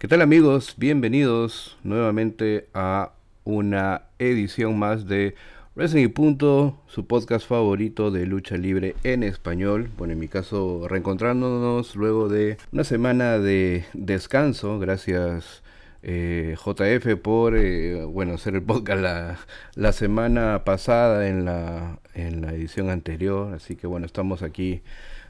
[0.00, 0.76] ¿Qué tal amigos?
[0.78, 3.12] Bienvenidos nuevamente a
[3.44, 5.34] una edición más de
[5.74, 9.90] Wrestling y Punto, su podcast favorito de lucha libre en español.
[9.98, 14.78] Bueno, en mi caso, reencontrándonos luego de una semana de descanso.
[14.78, 15.62] Gracias
[16.02, 19.38] eh, JF por eh, bueno hacer el podcast la,
[19.74, 23.52] la semana pasada en la, en la edición anterior.
[23.52, 24.80] Así que bueno, estamos aquí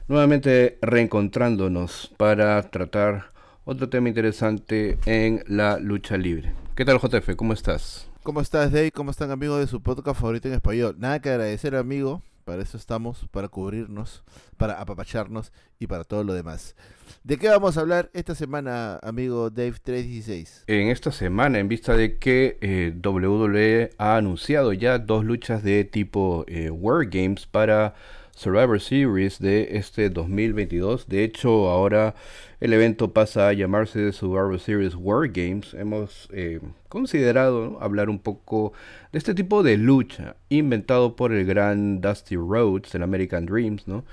[0.07, 3.30] nuevamente reencontrándonos para tratar
[3.65, 6.53] otro tema interesante en la lucha libre.
[6.75, 7.35] ¿Qué tal JF?
[7.35, 8.09] ¿Cómo estás?
[8.23, 8.91] ¿Cómo estás, Dave?
[8.91, 10.95] ¿Cómo están, amigos de su podcast favorito en español?
[10.97, 12.21] Nada que agradecer, amigo.
[12.43, 14.23] Para eso estamos, para cubrirnos,
[14.57, 16.75] para apapacharnos y para todo lo demás.
[17.23, 20.63] ¿De qué vamos a hablar esta semana, amigo Dave 316?
[20.65, 25.83] En esta semana, en vista de que eh, WWE ha anunciado ya dos luchas de
[25.83, 27.93] tipo eh, War Games para
[28.41, 31.07] Survivor Series de este 2022.
[31.07, 32.15] De hecho, ahora
[32.59, 35.75] el evento pasa a llamarse Survivor Series War Games.
[35.75, 38.73] Hemos eh, considerado hablar un poco
[39.11, 44.05] de este tipo de lucha inventado por el gran Dusty Rhodes, el American Dreams, ¿no?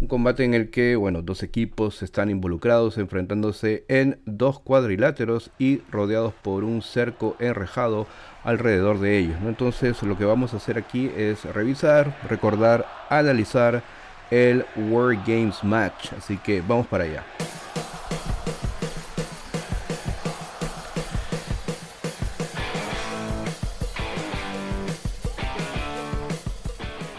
[0.00, 5.78] Un combate en el que, bueno, dos equipos están involucrados enfrentándose en dos cuadriláteros y
[5.90, 8.06] rodeados por un cerco enrejado
[8.44, 9.40] alrededor de ellos.
[9.40, 9.48] ¿no?
[9.48, 13.82] Entonces lo que vamos a hacer aquí es revisar, recordar, analizar
[14.30, 16.12] el World Games Match.
[16.16, 17.24] Así que vamos para allá.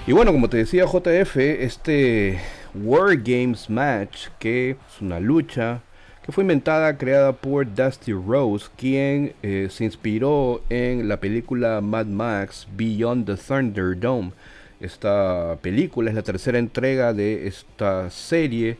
[0.08, 2.39] Y bueno, como te decía JF, este
[2.73, 5.81] World Games Match, que es una lucha
[6.23, 12.05] que fue inventada, creada por Dusty Rose, quien eh, se inspiró en la película Mad
[12.05, 14.31] Max Beyond the Thunderdome.
[14.80, 18.78] Esta película es la tercera entrega de esta serie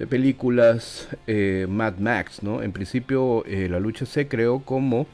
[0.00, 2.42] de películas eh, Mad Max.
[2.42, 2.60] ¿no?
[2.60, 5.06] En principio eh, la lucha se creó como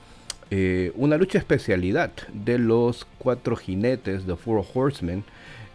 [0.97, 5.25] una lucha especialidad de los cuatro jinetes de Four Horsemen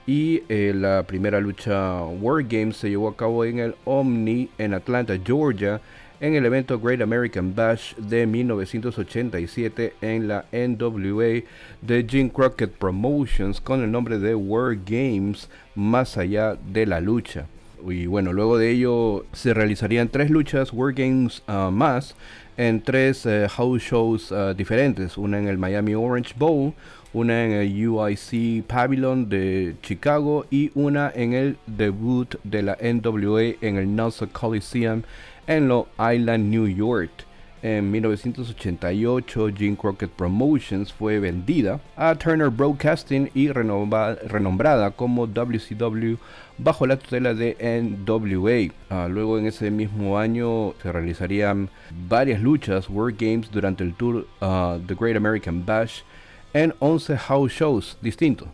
[0.08, 4.73] y eh, la primera lucha War Games se llevó a cabo en el Omni en
[4.73, 5.82] Atlanta, Georgia,
[6.22, 11.44] en el evento Great American Bash de 1987 en la NWA
[11.82, 17.46] de Jim Crockett Promotions con el nombre de War Games más allá de la lucha.
[17.86, 22.16] Y bueno, luego de ello se realizarían tres luchas War Games ah, más
[22.56, 26.73] en tres eh, house shows ah, diferentes, una en el Miami Orange Bowl,
[27.14, 33.56] una en el UIC Pavilion de Chicago y una en el debut de la NWA
[33.62, 35.04] en el Nelson Coliseum
[35.48, 37.26] en Long Island, New York.
[37.64, 46.17] En 1988, Jim Crockett Promotions fue vendida a Turner Broadcasting y renombrada como WCW
[46.60, 48.73] bajo la tutela de NWA.
[48.90, 51.70] Ah, luego en ese mismo año se realizarían
[52.08, 56.04] varias luchas World Games durante el tour uh, The Great American Bash
[56.54, 58.48] en 11 house shows distintos.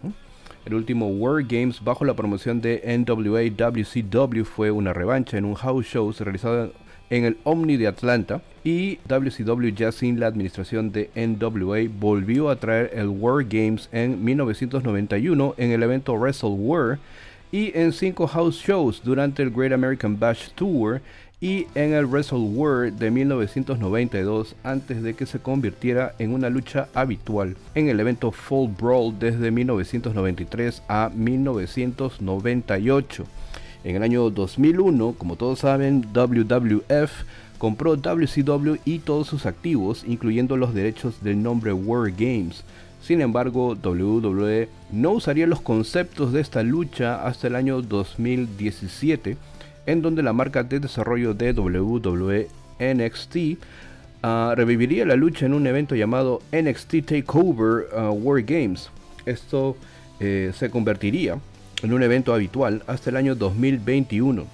[0.65, 5.55] El último World Games bajo la promoción de NWA WCW fue una revancha en un
[5.55, 6.71] house show realizado
[7.09, 12.55] en el Omni de Atlanta y WCW ya sin la administración de NWA volvió a
[12.55, 16.99] traer el World Games en 1991 en el evento Wrestle War
[17.51, 21.01] y en cinco house shows durante el Great American Bash Tour
[21.43, 26.87] y en el Wrestle World de 1992 antes de que se convirtiera en una lucha
[26.93, 33.25] habitual en el evento Fall Brawl desde 1993 a 1998.
[33.83, 37.11] En el año 2001, como todos saben, WWF
[37.57, 42.63] compró WCW y todos sus activos, incluyendo los derechos del nombre War Games.
[43.01, 49.35] Sin embargo, WWE no usaría los conceptos de esta lucha hasta el año 2017
[49.85, 52.47] en donde la marca de desarrollo de WWE
[52.79, 53.37] NXT
[54.23, 58.89] ah, reviviría la lucha en un evento llamado NXT Takeover uh, War Games.
[59.25, 59.77] Esto
[60.19, 61.37] eh, se convertiría
[61.81, 64.45] en un evento habitual hasta el año 2021.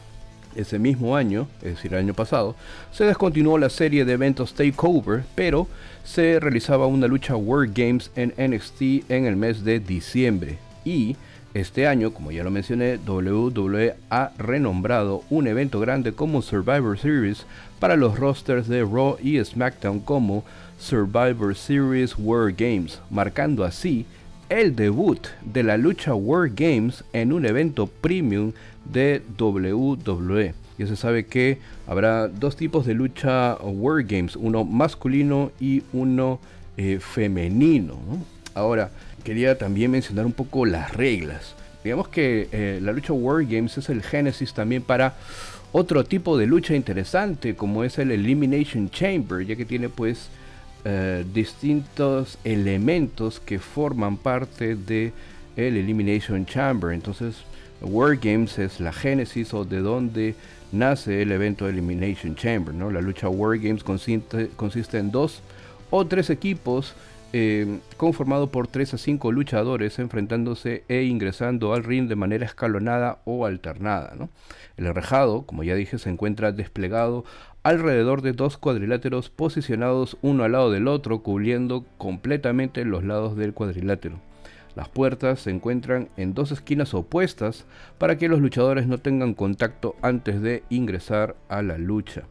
[0.56, 2.56] Ese mismo año, es decir, el año pasado,
[2.91, 5.67] se descontinuó la serie de eventos Takeover, pero
[6.03, 10.58] se realizaba una lucha War Games en NXT en el mes de diciembre.
[10.84, 11.16] Y
[11.53, 17.46] este año, como ya lo mencioné, WWE ha renombrado un evento grande como Survivor Series
[17.79, 20.43] para los rosters de Raw y SmackDown como
[20.78, 24.05] Survivor Series World Games, marcando así
[24.49, 28.51] el debut de la lucha World Games en un evento premium
[28.85, 30.53] de WWE.
[30.78, 36.40] Ya se sabe que habrá dos tipos de lucha World Games, uno masculino y uno
[36.78, 37.97] eh, femenino.
[38.55, 38.91] Ahora,
[39.24, 41.56] quería también mencionar un poco las reglas.
[41.84, 45.16] Digamos que eh, la lucha War Games es el génesis también para
[45.72, 50.30] otro tipo de lucha interesante como es el Elimination Chamber, ya que tiene pues
[50.86, 55.14] eh, distintos elementos que forman parte de
[55.56, 56.92] el Elimination Chamber.
[56.92, 57.36] Entonces,
[57.82, 60.36] War Games es la génesis o de donde
[60.72, 62.74] nace el evento Elimination Chamber.
[62.74, 62.92] ¿no?
[62.92, 65.42] La lucha War Games consiste, consiste en dos
[65.90, 66.94] o tres equipos
[67.31, 73.20] eh, conformado por 3 a 5 luchadores enfrentándose e ingresando al ring de manera escalonada
[73.26, 74.14] o alternada.
[74.78, 77.26] El enrejado, como ya dije, se encuentra desplegado
[77.64, 83.53] alrededor de dos cuadriláteros posicionados uno al lado del otro, cubriendo completamente los lados del
[83.53, 84.20] cuadrilátero.
[84.75, 87.66] Las puertas se encuentran en dos esquinas opuestas
[87.97, 92.23] para que los luchadores no tengan contacto antes de ingresar a la lucha.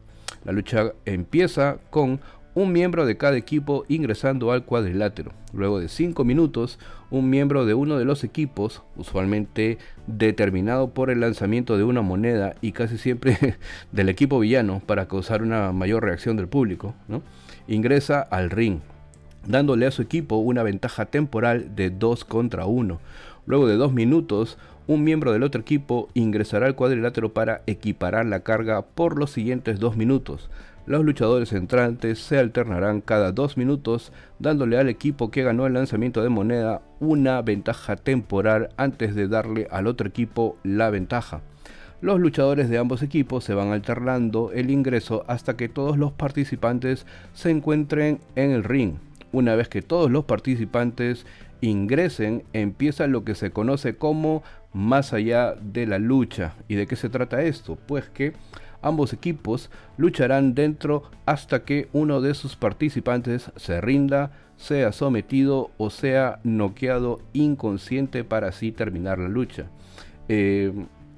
[0.45, 2.21] La lucha empieza con
[2.55, 5.31] un miembro de cada equipo ingresando al cuadrilátero.
[5.53, 6.79] Luego de 5 minutos,
[7.09, 12.55] un miembro de uno de los equipos, usualmente determinado por el lanzamiento de una moneda
[12.61, 13.37] y casi siempre
[13.91, 16.95] del equipo villano para causar una mayor reacción del público,
[17.67, 18.79] ingresa al ring,
[19.47, 22.99] dándole a su equipo una ventaja temporal de 2 contra 1.
[23.45, 28.39] Luego de 2 minutos, un miembro del otro equipo ingresará al cuadrilátero para equiparar la
[28.41, 30.49] carga por los siguientes 2 minutos.
[30.89, 36.23] Los luchadores entrantes se alternarán cada dos minutos, dándole al equipo que ganó el lanzamiento
[36.23, 41.41] de moneda una ventaja temporal antes de darle al otro equipo la ventaja.
[42.01, 47.05] Los luchadores de ambos equipos se van alternando el ingreso hasta que todos los participantes
[47.33, 48.95] se encuentren en el ring.
[49.31, 51.27] Una vez que todos los participantes
[51.61, 54.41] ingresen, empieza lo que se conoce como
[54.73, 56.55] más allá de la lucha.
[56.67, 57.77] ¿Y de qué se trata esto?
[57.85, 58.33] Pues que
[58.81, 65.89] Ambos equipos lucharán dentro hasta que uno de sus participantes se rinda, sea sometido o
[65.89, 69.69] sea noqueado inconsciente para así terminar la lucha.
[70.27, 70.73] Eh,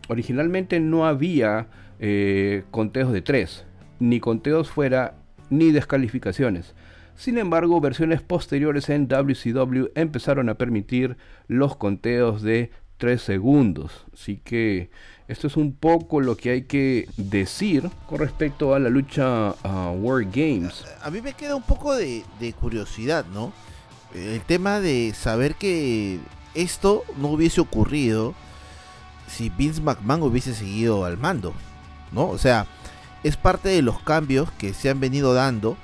[0.07, 1.67] originalmente no había
[1.99, 3.65] eh, conteos de tres,
[3.99, 5.15] ni conteos fuera,
[5.49, 6.73] ni descalificaciones.
[7.15, 11.17] Sin embargo, versiones posteriores en WCW empezaron a permitir
[11.47, 14.05] los conteos de 3 segundos.
[14.13, 14.91] Así que
[15.27, 19.89] esto es un poco lo que hay que decir con respecto a la lucha a
[19.89, 20.85] War Games.
[21.01, 22.23] A, mí me queda un poco de,
[22.59, 23.51] curiosidad, ¿no?
[24.13, 26.19] El tema de saber que
[26.53, 28.35] esto no hubiese ocurrido
[29.27, 31.55] si Vince McMahon hubiese seguido al mando,
[32.11, 32.27] ¿no?
[32.29, 32.67] O sea,
[33.23, 35.75] es parte de los cambios que se han venido dando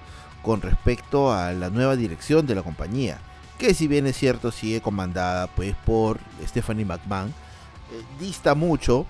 [0.43, 3.17] con respecto a la nueva dirección de la compañía,
[3.57, 9.05] que si bien es cierto sigue comandada pues por Stephanie McMahon, eh, dista mucho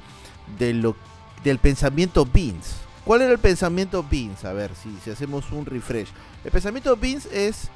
[0.57, 0.95] de lo,
[1.43, 2.75] del pensamiento Beans.
[3.05, 4.43] ¿Cuál era el pensamiento Beans?
[4.45, 6.09] A ver, si, si hacemos un refresh.
[6.43, 7.69] El pensamiento Beans es,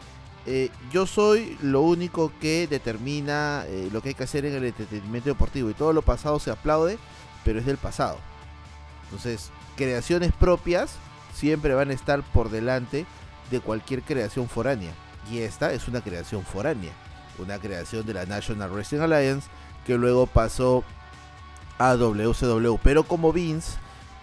[0.46, 4.66] eh, yo soy lo único que determina eh, lo que hay que hacer en el
[4.66, 6.98] entretenimiento deportivo y todo lo pasado se aplaude,
[7.44, 8.18] pero es del pasado.
[9.06, 10.96] Entonces, creaciones propias
[11.34, 13.06] siempre van a estar por delante
[13.50, 14.94] de cualquier creación foránea.
[15.30, 16.92] Y esta es una creación foránea,
[17.38, 19.50] una creación de la National Wrestling Alliance
[19.86, 20.84] que luego pasó
[21.78, 22.78] a WCW.
[22.84, 23.74] Pero como Vince,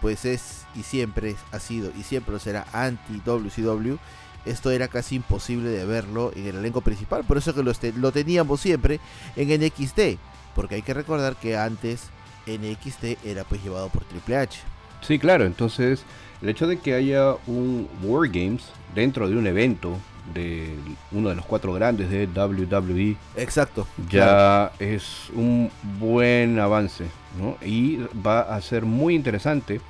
[0.00, 3.97] pues es y siempre ha sido y siempre será anti-WCW,
[4.45, 7.25] esto era casi imposible de verlo en el elenco principal.
[7.25, 9.01] Por eso que lo, este, teníamos siempre
[9.37, 10.19] en NXT.
[10.55, 12.09] Porque hay que recordar que antes
[12.47, 14.59] NXT era pues llevado por Triple H.
[15.03, 16.03] Sí, claro, entonces
[16.43, 19.97] el hecho de que haya un War Games dentro de un evento
[20.35, 20.75] de
[21.13, 23.17] uno de los cuatro grandes de WWE.
[23.37, 23.87] Exacto.
[24.11, 27.06] Ya es un buen avance,
[27.39, 27.56] ¿no?
[27.65, 29.81] Y va a ser muy interesante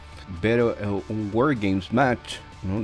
[0.42, 2.36] ver eh, un World Games match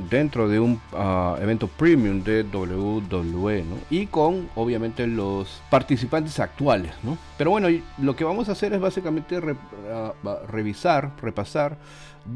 [0.08, 3.76] dentro de un ah, evento premium de WWE ¿no?
[3.90, 7.18] y con obviamente los participantes actuales ¿no?
[7.36, 7.68] pero bueno
[7.98, 9.40] lo que vamos a hacer es básicamente
[9.92, 10.12] ah,
[10.48, 11.76] revisar repasar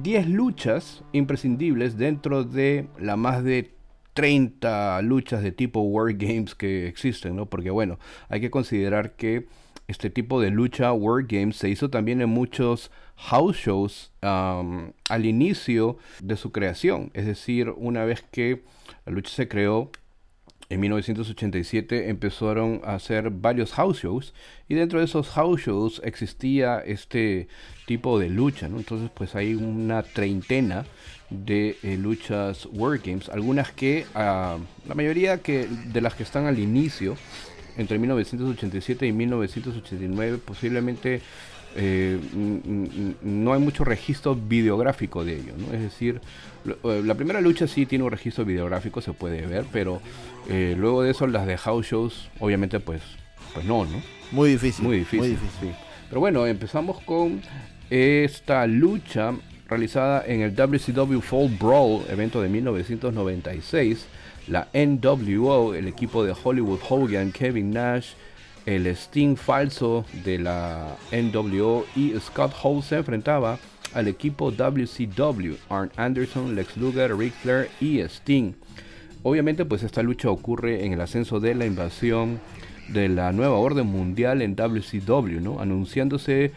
[0.03, 3.78] 10 luchas imprescindibles dentro de la más de
[4.19, 7.47] 30 luchas de tipo War Games que existen, ¿no?
[7.47, 9.47] Porque bueno, hay que considerar que
[9.87, 15.99] este tipo de lucha War Games se hizo también en muchos house shows al inicio
[16.21, 17.13] de su creación.
[17.15, 18.65] Es decir, una vez que
[19.07, 19.93] la lucha se creó,
[20.71, 24.35] en 1987 empezaron a hacer varios house shows
[24.69, 27.49] y dentro de esos house shows existía este
[27.87, 28.67] tipo de lucha.
[28.67, 30.85] Entonces pues hay una treintena
[31.31, 36.47] de eh, luchas World Games, algunas que, ah, la mayoría que, de las que están
[36.47, 37.17] al inicio,
[37.77, 41.23] entre 1987 y 1989, posiblemente
[41.77, 42.19] eh,
[43.23, 45.75] no hay mucho registro videográfico de ello, ¿no?
[45.75, 46.21] Es decir,
[46.67, 50.01] eh, la primera lucha sí tiene un registro videográfico, se puede ver, pero
[50.49, 53.03] luego de eso las de house shows, obviamente pues,
[53.53, 54.01] pues no, ¿no?
[54.33, 54.85] Muy difícil.
[54.85, 55.21] Muy difícil.
[55.21, 55.75] Muy difícil.
[56.09, 57.43] Pero bueno, empezamos con
[57.91, 59.35] esta lucha
[59.69, 64.07] realizada en el WCW Fall Brawl, evento de 1996,
[64.49, 68.13] la NWO, el equipo de Hollywood Hogan, Kevin Nash,
[68.67, 73.59] el Sting falso de la NWO y Scott Hall se enfrentaba
[73.95, 78.53] al equipo WCW, Arn Anderson, Lex Luger, Ric Flair y Sting.
[79.23, 82.39] Obviamente pues esta lucha ocurre en el ascenso de la invasión
[82.89, 85.61] de la nueva orden mundial en WCW, ¿no?
[85.61, 86.53] anunciándose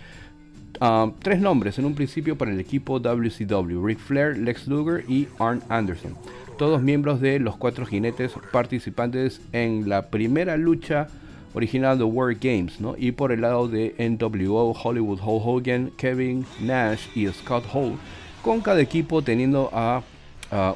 [0.80, 5.28] ah, tres nombres en un principio para el equipo WCW, Ric Flair, Lex Luger y
[5.40, 6.16] Arn Anderson,
[6.58, 11.08] todos miembros de los cuatro jinetes participantes en la primera lucha
[11.54, 12.96] original de World Games, ¿no?
[12.98, 17.98] Y por el lado de NWO, Hollywood Hulk Hogan, Kevin Nash y Scott Hall,
[18.42, 20.04] con cada equipo teniendo a,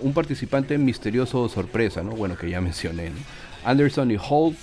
[0.01, 2.11] un participante misterioso o sorpresa, ¿no?
[2.11, 3.11] Bueno, que ya mencioné,
[3.65, 4.55] Anderson y Hall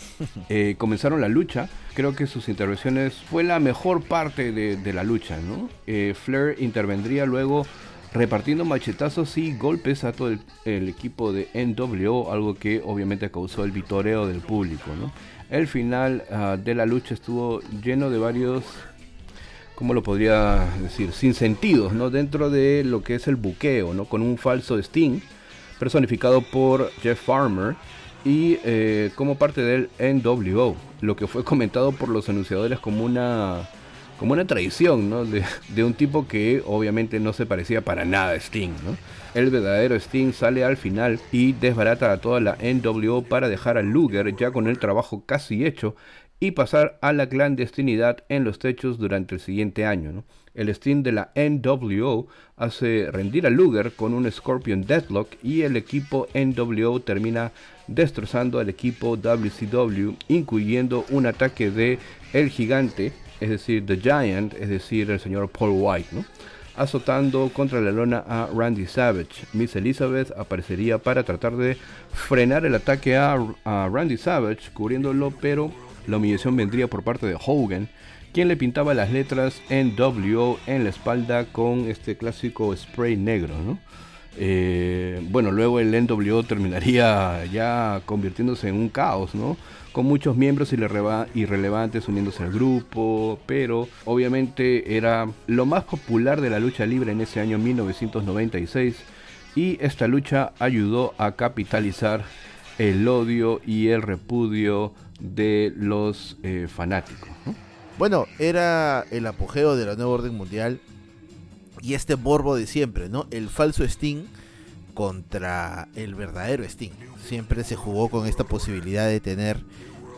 [0.49, 1.69] eh, comenzaron la lucha.
[1.95, 5.69] Creo que sus intervenciones fue la mejor parte de, la lucha, ¿no?
[5.87, 7.67] Eh, Flair intervendría luego
[8.15, 13.65] repartiendo machetazos y golpes a todo el, el, equipo de NWO, algo que obviamente causó
[13.65, 15.13] el vitoreo del público, ¿no?
[15.53, 18.65] El final ah, de la lucha estuvo lleno de varios,
[19.75, 21.13] ¿cómo lo podría decir?
[21.13, 22.09] Sin sentidos, ¿no?
[22.09, 24.07] Dentro de lo que es el buqueo, ¿no?
[24.07, 25.21] Con un falso Sting
[25.79, 27.77] personificado por Jeff Farmer
[28.25, 33.69] y eh, como parte del NWO, lo que fue comentado por los anunciadores como una
[34.19, 35.25] como una traición, ¿no?
[35.25, 38.97] De, un tipo que obviamente no se parecía para nada a Sting, ¿no?
[39.35, 43.83] El verdadero Sting sale al final y desbarata a toda la NWO para dejar a
[43.83, 45.97] Luger ya con el trabajo casi hecho
[46.39, 50.25] y pasar a la clandestinidad en los techos durante el siguiente año.
[50.55, 52.27] El Sting de la NWO
[52.57, 57.53] hace rendir a Luger con un Scorpion Deadlock y el equipo NWO termina
[57.87, 61.99] destrozando al equipo WCW, incluyendo un ataque de
[62.33, 66.09] El Gigante, es decir, The Giant, es decir, el señor Paul White.
[66.13, 66.25] ¿no?
[66.77, 69.47] azotando contra la lona a Randy Savage.
[69.53, 71.77] Miss Elizabeth aparecería para tratar de
[72.13, 75.71] frenar el ataque a, Randy Savage, cubriéndolo, pero
[76.07, 77.89] la humillación vendría por parte de Hogan,
[78.33, 83.55] quien le pintaba las letras NWO en la espalda con este clásico spray negro,
[84.39, 89.59] eh, bueno, luego el NWO terminaría ya convirtiéndose en un caos, ¿no?
[89.93, 96.59] Con muchos miembros irrelevantes uniéndose al grupo, pero obviamente era lo más popular de la
[96.59, 98.97] lucha libre en ese año 1996
[99.55, 102.25] y esta lucha ayudó a capitalizar
[102.79, 107.29] el odio y el repudio de los eh, fanáticos.
[107.99, 110.81] Bueno, era el apogeo de la nueva orden mundial
[111.83, 113.27] y este morbo de siempre, ¿no?
[113.31, 114.25] El falso Sting
[114.95, 116.93] contra el verdadero Sting.
[117.27, 119.59] Siempre se jugó con esta posibilidad de tener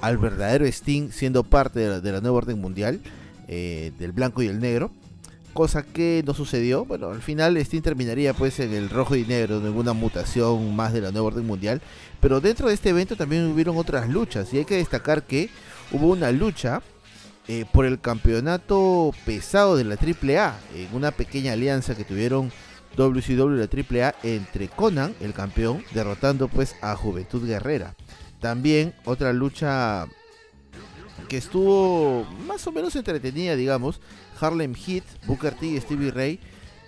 [0.00, 3.00] al verdadero Sting siendo parte de la, nueva orden mundial,
[3.48, 4.90] eh, del blanco y el negro.
[5.52, 6.84] Cosa que no sucedió.
[6.84, 10.92] Bueno, al final Sting terminaría pues en el rojo y negro, en una mutación más
[10.92, 11.80] de la nueva orden mundial.
[12.20, 14.52] Pero dentro de este evento también hubieron otras luchas.
[14.52, 15.48] Y hay que destacar que
[15.92, 16.82] hubo una lucha
[17.46, 20.58] eh, por el campeonato pesado de la AAA.
[20.74, 22.50] En una pequeña alianza que tuvieron
[22.96, 27.94] WCW y la AAA entre Conan, el campeón, derrotando pues a Juventud Guerrera.
[28.40, 30.06] También otra lucha
[31.28, 34.00] que estuvo más o menos entretenida, digamos,
[34.40, 36.40] Harlem Heat, Booker T y Stevie Ray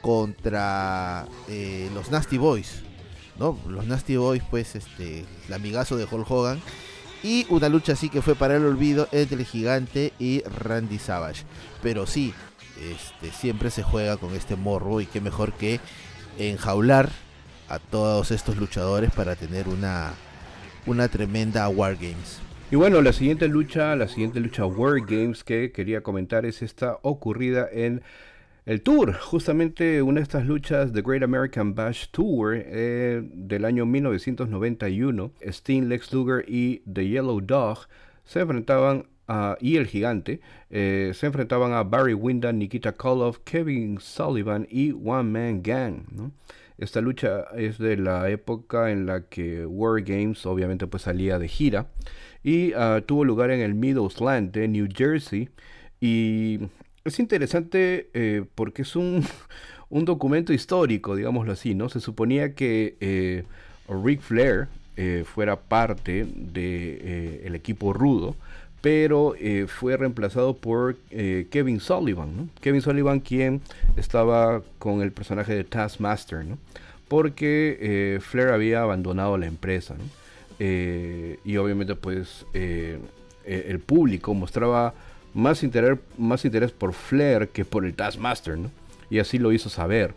[0.02, 2.82] contra eh, los Nasty Boys.
[3.38, 3.58] ¿no?
[3.68, 6.60] Los Nasty Boys, pues, este, el amigazo de Hulk Hogan.
[7.22, 11.42] Y una lucha así que fue para el olvido entre el gigante y Randy Savage.
[11.82, 12.32] Pero sí,
[12.80, 15.80] este, siempre se juega con este morro y qué mejor que
[16.38, 17.11] enjaular
[17.68, 20.12] a todos estos luchadores para tener una,
[20.87, 22.40] una tremenda Wargames.
[22.71, 27.68] Y bueno, la siguiente lucha, la siguiente lucha Wargames que quería comentar es esta ocurrida
[27.71, 28.02] en
[28.64, 33.87] el Tour, justamente una de estas luchas, The Great American Bash Tour eh, del año
[33.87, 37.87] 1991, Sting, Lex Luger y The Yellow Dog
[38.25, 40.40] se enfrentaban a, y el gigante
[40.71, 46.33] eh, se enfrentaban a Barry Windham, Nikita Koloff, Kevin Sullivan y One Man Gang.
[46.78, 51.49] Esta lucha es de la época en la que War Games obviamente pues salía de
[51.49, 51.87] gira
[52.42, 55.49] y ah, tuvo lugar en el Meadowsland de New Jersey
[56.00, 56.61] y
[57.04, 59.25] es interesante eh, porque es un,
[59.88, 61.88] un, documento histórico, digámoslo así, ¿no?
[61.88, 63.45] Se suponía que eh,
[63.88, 68.37] Ric Flair eh, fuera parte del de, el equipo rudo,
[68.86, 73.60] pero eh, fue reemplazado por eh, Kevin Sullivan, Kevin Sullivan quien
[73.96, 76.46] estaba con el personaje de Taskmaster,
[77.08, 79.96] porque eh, Flair había abandonado la empresa
[80.60, 84.94] y obviamente pues el público mostraba
[85.34, 88.56] más interés, más interés por Flair que por el Taskmaster
[89.10, 90.14] y así lo hizo saber.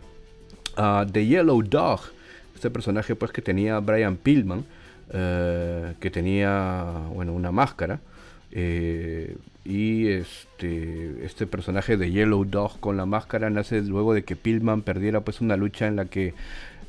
[0.76, 2.02] a The Yellow Dog,
[2.54, 4.64] este personaje pues que tenía Brian Pillman,
[5.10, 7.98] que tenía bueno una máscara.
[8.52, 14.36] Eh, y este, este personaje de Yellow Dog con la máscara nace luego de que
[14.36, 16.34] Pillman perdiera pues una lucha en la que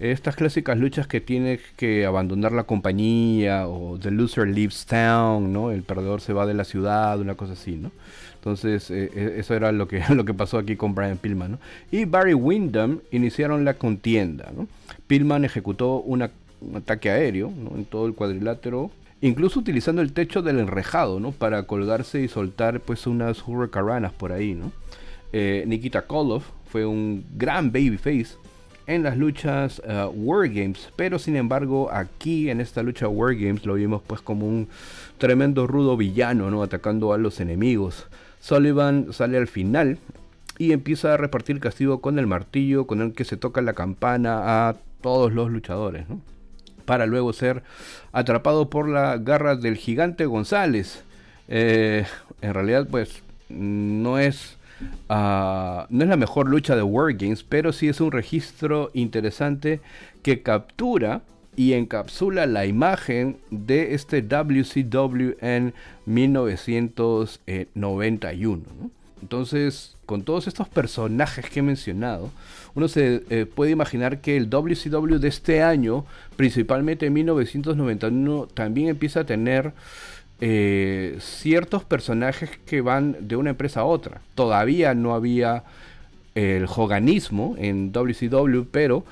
[0.01, 5.72] estas clásicas luchas que tiene que abandonar la compañía o The Loser Leaves Town, ¿no?
[5.72, 7.91] El perdedor se va de la ciudad, una cosa así, ¿no?
[8.34, 11.60] Entonces, eh, eh, eso era lo que, lo que pasó aquí con Brian Pillman, ¿no?
[11.91, 14.68] Y Barry Windham iniciaron la contienda, ¿no?
[15.06, 16.24] Pillman ejecutó un
[16.75, 18.89] ataque aéreo en todo el cuadrilátero
[19.22, 21.32] incluso utilizando el techo del enrejado, ¿no?
[21.32, 24.72] Para colgarse y soltar pues unas hurricanes por ahí, ¿no?
[25.32, 28.36] Eh, Nikita Koloff fue un gran babyface
[28.88, 33.66] en las luchas uh, War Games, pero sin embargo aquí en esta lucha War Games
[33.66, 34.68] lo vimos pues como un
[35.18, 36.63] tremendo rudo villano, ¿no?
[36.63, 38.08] Atacando a los enemigos.
[38.40, 40.00] Sullivan sale al final
[40.58, 44.68] y empieza a repartir castigo con el martillo con el que se toca la campana
[44.68, 46.22] a todos los luchadores, ¿no?
[46.91, 47.63] Para luego ser
[48.12, 51.05] atrapado por la garra del gigante González.
[51.48, 52.05] Eh,
[52.41, 54.57] en realidad, pues no es,
[55.07, 59.79] ah, no es la mejor lucha de Wargames, pero sí es un registro interesante
[60.21, 61.21] que captura
[61.55, 65.74] y encapsula la imagen de este WCW en
[66.07, 68.63] 1991.
[69.22, 72.32] Entonces, con todos estos personajes que he mencionado,
[72.74, 78.90] uno se eh, puede imaginar que el WCW de este año, principalmente en 1991, también
[78.90, 79.74] empieza a tener
[80.40, 84.22] eh, ciertos personajes que van de una empresa a otra.
[84.36, 85.63] Todavía no había
[86.34, 89.04] el hoganismo en WCW, pero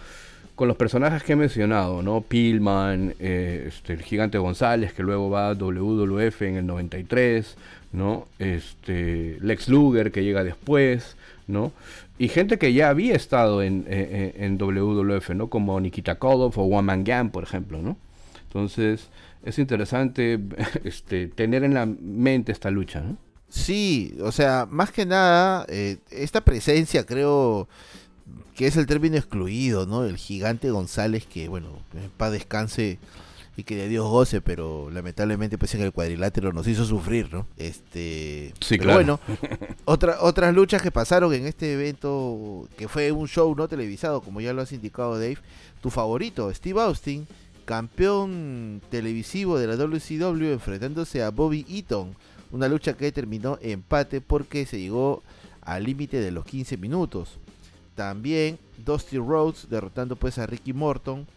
[0.59, 2.19] con los personajes que he mencionado, ¿no?
[2.19, 7.55] Pillman, eh, este, el gigante González, que luego va a WWF en el 93,
[7.91, 8.27] ¿no?
[8.39, 11.15] Este, Lex Luger, que llega después,
[11.47, 11.71] ¿no?
[12.17, 15.49] Y gente que ya había estado en, en, WWF, ¿no?
[15.49, 17.97] Como Nikita Koloff o One Man por ejemplo, ¿no?
[18.43, 19.09] Entonces,
[19.43, 20.39] es interesante
[20.83, 23.17] este, tener en la mente esta lucha, ¿no?
[23.49, 27.67] Sí, o sea, más que nada, eh, esta presencia creo
[28.55, 30.03] que es el término excluido, ¿no?
[30.03, 31.69] El gigante González, que bueno,
[32.17, 32.99] para descanse
[33.59, 37.45] y que de Dios goce, pero lamentablemente pues en el cuadrilátero nos hizo sufrir, ¿no?
[37.57, 39.19] Este, sí, pero bueno,
[39.85, 44.41] otra, otras luchas que pasaron en este evento, que fue un show no televisado, como
[44.41, 45.37] ya lo has indicado Dave,
[45.81, 47.27] tu favorito, Steve Austin,
[47.65, 52.15] campeón televisivo de la WCW, enfrentándose a Bobby Eaton,
[52.51, 55.21] una lucha que terminó empate porque se llegó
[55.61, 57.37] al límite de los 15 minutos.
[57.95, 61.27] También Dusty Rhodes derrotando pues a Ricky Morton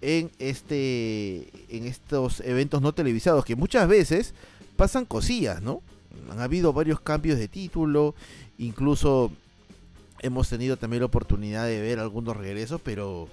[0.00, 4.34] en este en estos eventos no televisados que muchas veces
[4.76, 5.82] pasan cosillas, ¿no?
[6.30, 8.14] Han habido varios cambios de título,
[8.58, 9.30] incluso
[10.20, 13.28] hemos tenido también la oportunidad de ver algunos regresos, pero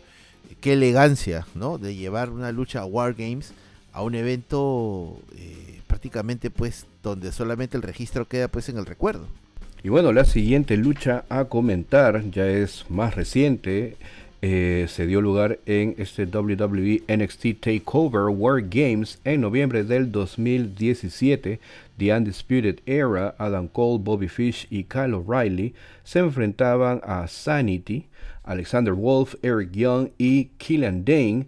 [0.61, 1.77] qué elegancia, ¿no?
[1.77, 3.53] De llevar una lucha a War Games
[3.93, 9.27] a un evento eh, prácticamente pues donde solamente el registro queda pues en el recuerdo.
[9.83, 13.97] Y bueno, la siguiente lucha a comentar ya es más reciente.
[14.45, 21.61] Eh, se dio lugar en este WWE NXT Takeover War Games en noviembre del 2017.
[21.97, 28.09] The Undisputed Era, Adam Cole, Bobby Fish y Kyle O'Reilly se enfrentaban a Sanity,
[28.43, 31.47] Alexander Wolf, Eric Young y Killian Dane,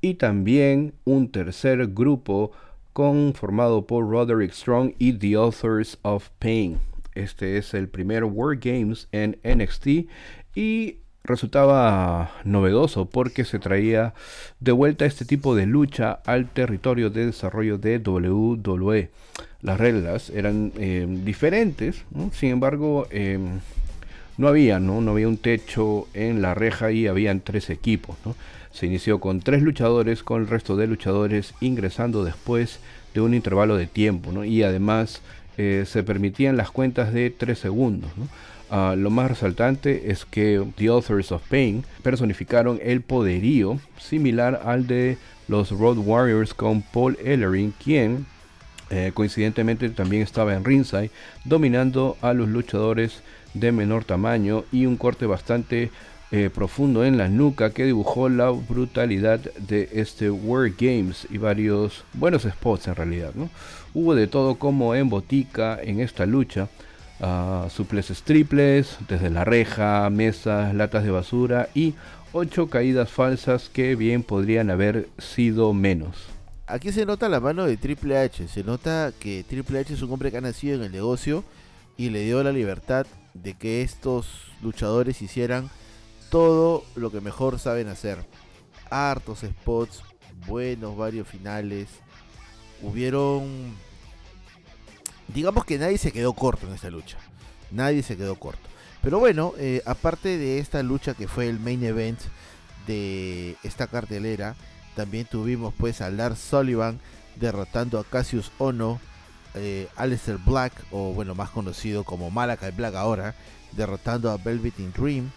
[0.00, 2.52] y también un tercer grupo
[2.92, 6.78] conformado por Roderick Strong y The Authors of Pain.
[7.16, 10.06] Este es el primer World Games en NXT
[10.54, 14.14] y resultaba novedoso porque se traía
[14.60, 19.10] de vuelta este tipo de lucha al territorio de desarrollo de WWE.
[19.62, 23.60] Las reglas eran em, diferentes, sin embargo em,
[24.38, 25.00] no había, ¿no?
[25.00, 28.16] no había un techo en la reja y habían tres equipos.
[28.70, 32.80] Se inició con tres luchadores, con el resto de luchadores ingresando después
[33.14, 35.22] de un intervalo de tiempo y además
[35.58, 38.10] eh, se permitían las cuentas de 3 segundos.
[38.68, 44.88] Ah, lo más resaltante es que The Authors of Pain personificaron el poderío similar al
[44.88, 48.26] de los Road Warriors con Paul Ellering, quien
[48.90, 51.10] eh, coincidentemente también estaba en ringside,
[51.44, 53.22] dominando a los luchadores
[53.54, 55.90] de menor tamaño y un corte bastante
[56.32, 62.04] eh, profundo en la nuca que dibujó la brutalidad de este World Games y varios
[62.14, 63.32] buenos spots en realidad.
[63.94, 66.68] Hubo de todo como en botica en esta lucha.
[67.18, 71.94] Uh, supleces triples, desde la reja, mesas, latas de basura y
[72.32, 76.26] ocho caídas falsas que bien podrían haber sido menos.
[76.66, 80.12] Aquí se nota la mano de Triple H, se nota que Triple H es un
[80.12, 81.42] hombre que ha nacido en el negocio
[81.96, 84.26] y le dio la libertad de que estos
[84.62, 85.70] luchadores hicieran
[86.28, 88.18] todo lo que mejor saben hacer.
[88.90, 90.02] Hartos spots,
[90.46, 91.88] buenos, varios finales.
[92.82, 93.85] Hubieron...
[95.28, 97.18] Digamos que nadie se quedó corto en esta lucha.
[97.70, 98.68] Nadie se quedó corto.
[99.02, 102.18] Pero bueno, eh, aparte de esta lucha que fue el main event
[102.86, 104.56] de esta cartelera,
[104.94, 106.98] también tuvimos pues a Lars Sullivan
[107.36, 109.00] derrotando a Cassius Ono,
[109.54, 113.34] eh, Alistair Black, o bueno, más conocido como Malakai Black ahora,
[113.72, 115.30] derrotando a Velveteen Dream,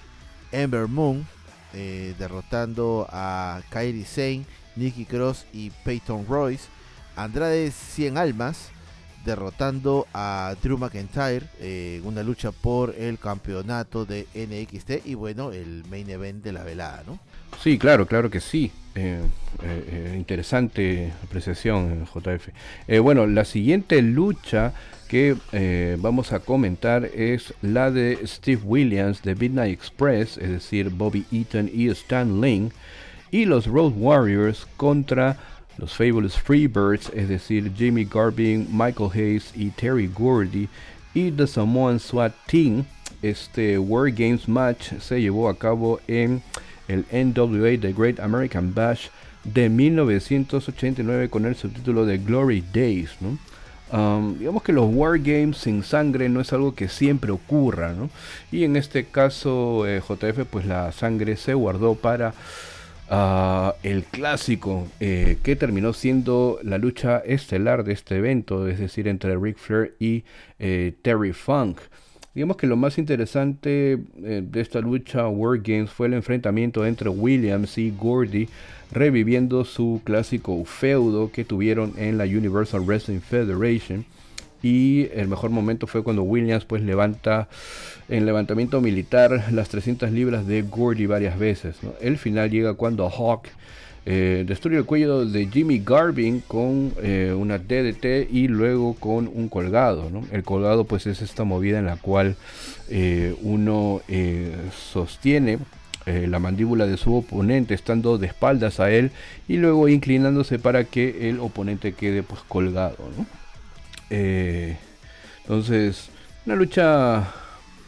[0.52, 1.28] Ember Moon,
[1.73, 6.65] eh, derrotando a Kairi Sane, Nikki Cross y Peyton Royce,
[7.15, 8.71] Andrade 100 Almas,
[9.25, 15.84] derrotando a Drew McIntyre en una lucha por el campeonato de NXT y bueno, el
[15.89, 17.19] main event de la velada, ¿no?
[17.62, 18.71] Sí, claro, claro que sí.
[18.95, 19.21] Eh,
[19.63, 22.49] eh, eh, interesante apreciación, JF.
[23.01, 24.73] bueno, la siguiente lucha
[25.08, 25.36] que
[25.99, 31.69] vamos a comentar es la de Steve Williams de Midnight Express, es decir, Bobby Eaton
[31.73, 32.71] y Stan Ling,
[33.32, 35.38] y los Road Warriors contra
[35.79, 40.67] los Fabulous Freebirds, es decir, Jimmy Garvin, Michael Hayes y Terry Gordy,
[41.13, 42.85] y The Samoan SWAT Team.
[43.21, 46.41] Este War Games match se llevó a cabo en
[46.87, 49.07] el NWA The Great American Bash
[49.43, 53.11] de 1989 con el subtítulo de Glory Days.
[53.91, 57.95] Um, digamos que los War Games sin sangre no es algo que siempre ocurra,
[58.51, 62.33] Y en este caso, eh, JF, pues la sangre se guardó para
[63.10, 69.08] uh, el clásico eh, que terminó siendo la lucha estelar de este evento, es decir,
[69.08, 70.24] entre Ric Flair y
[70.60, 71.80] eh, Terry Funk.
[72.36, 77.10] Digamos que lo más interesante eh, de esta lucha World Games fue el enfrentamiento entre
[77.10, 78.48] Williams y Gordy,
[78.91, 84.06] reviviendo su clásico feudo que tuvieron en la Universal Wrestling Federation.
[84.62, 87.48] Y el mejor momento fue cuando Williams pues levanta
[88.10, 91.78] en levantamiento militar las 300 libras de Gordy varias veces.
[92.02, 93.48] El final llega cuando Hawk
[94.06, 99.50] eh, destruye el cuello de Jimmy Garvin con eh, una DDT y luego con un
[99.50, 100.10] colgado.
[100.32, 102.36] El colgado pues es esta movida en la cual
[102.89, 104.02] eh, uno
[104.76, 105.60] sostiene
[106.06, 109.12] la mandíbula de su oponente estando de espaldas a él
[109.48, 112.98] y luego inclinándose para que el oponente quede pues colgado.
[114.10, 116.10] Entonces,
[116.45, 117.34] una lucha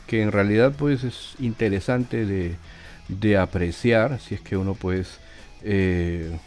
[0.08, 2.56] que en realidad pues es interesante de,
[3.08, 5.20] de apreciar si es que uno pues
[5.64, 6.38] eh,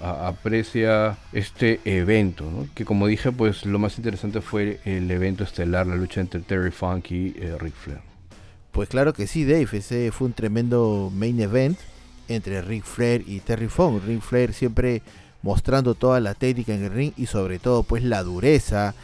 [0.00, 5.96] aprecia este evento, que como dije, pues lo más interesante fue el evento estelar, la
[5.96, 8.00] lucha entre Terry Funk y eh, Ric Flair.
[8.72, 11.78] Pues claro que sí, Dave, ese fue un tremendo main event
[12.28, 14.02] entre Ric Flair y Terry Funk.
[14.06, 15.02] Ric Flair siempre
[15.42, 18.94] mostrando toda la técnica en el ring y sobre todo pues la dureza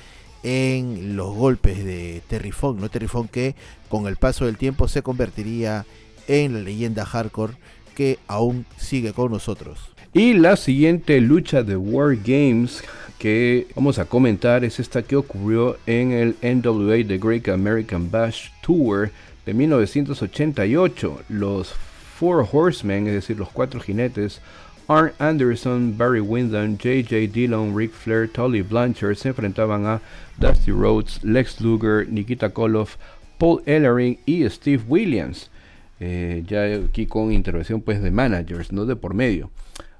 [0.42, 2.88] en los golpes de Terry Funk, ¿no?
[2.88, 3.54] Terry Funk que
[3.88, 5.86] con el paso del tiempo se convertiría
[6.28, 7.54] en la leyenda hardcore
[7.94, 9.78] que aún sigue con nosotros.
[10.12, 12.82] Y la siguiente lucha de War Games
[13.18, 18.50] que vamos a comentar es esta que ocurrió en el NWA The Great American Bash
[18.62, 19.10] Tour
[19.44, 21.22] de 1988.
[21.28, 21.74] Los
[22.18, 24.40] Four Horsemen, es decir, los cuatro jinetes,
[24.88, 27.26] Arn Anderson, Barry Windham, J.J.
[27.26, 30.00] Dillon, Ric Flair, Tully Blanchard se enfrentaban a
[30.38, 32.96] Dusty Rhodes, Lex Luger, Nikita Koloff,
[33.38, 35.50] Paul Ellering y Steve Williams.
[35.98, 39.50] Eh, ya aquí con intervención pues de managers, no de por medio.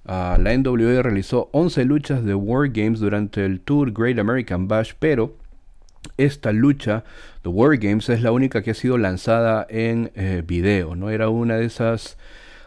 [0.05, 4.93] Ah, la NWA realizó 11 luchas de War Games durante el Tour Great American Bash,
[5.01, 5.35] pero
[6.17, 7.03] esta lucha
[7.43, 11.11] de War Games es la única que ha sido lanzada en eh, video, ¿no?
[11.11, 12.17] Era una de esas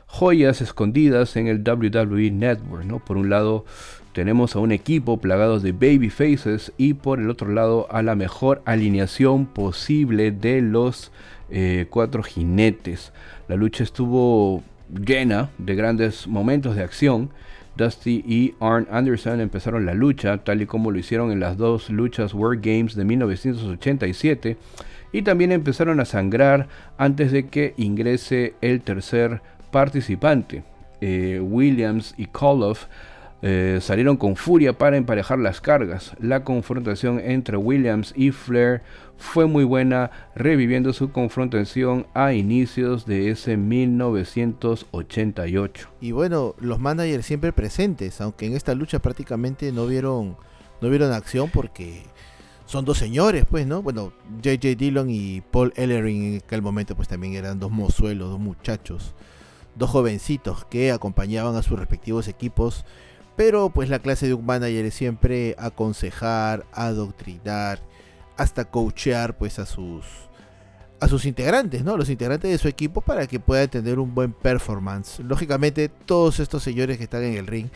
[0.09, 3.03] joyas escondidas en el WWE Network.
[3.03, 3.63] Por un lado
[4.11, 8.15] tenemos a un equipo plagado de baby faces y por el otro lado a la
[8.15, 11.11] mejor alineación posible de los
[11.51, 13.13] eh, cuatro jinetes.
[13.47, 17.29] La lucha estuvo llena de grandes momentos de acción.
[17.77, 21.89] Dusty y Arn Anderson empezaron la lucha, tal y como lo hicieron en las dos
[21.89, 24.57] luchas World Games de 1987,
[25.13, 26.67] y también empezaron a sangrar
[26.97, 30.63] antes de que ingrese el tercer participante.
[31.01, 32.87] Eh, Williams y Koloff
[33.41, 36.11] eh, salieron con furia para emparejar las cargas.
[36.19, 38.81] La confrontación entre Williams y Flair
[39.17, 45.89] fue muy buena, reviviendo su confrontación a inicios de ese 1988.
[46.01, 50.35] Y bueno, los managers siempre presentes, aunque en esta lucha prácticamente no vieron,
[50.81, 52.03] no vieron acción porque
[52.65, 53.81] son dos señores, pues, ¿no?
[53.81, 58.39] Bueno, JJ Dillon y Paul Ellering en aquel momento pues también eran dos mozuelos, dos
[58.39, 59.15] muchachos,
[59.79, 62.85] dos jovencitos que acompañaban a sus respectivos equipos
[63.39, 67.79] pero pues la clase de un manager es siempre aconsejar, adoctrinar,
[68.35, 70.03] hasta coachear pues a sus
[70.99, 71.95] a sus integrantes, ¿no?
[71.95, 75.21] Los integrantes de su equipo para que pueda tener un buen performance.
[75.21, 77.67] Lógicamente, todos estos señores que están en el ring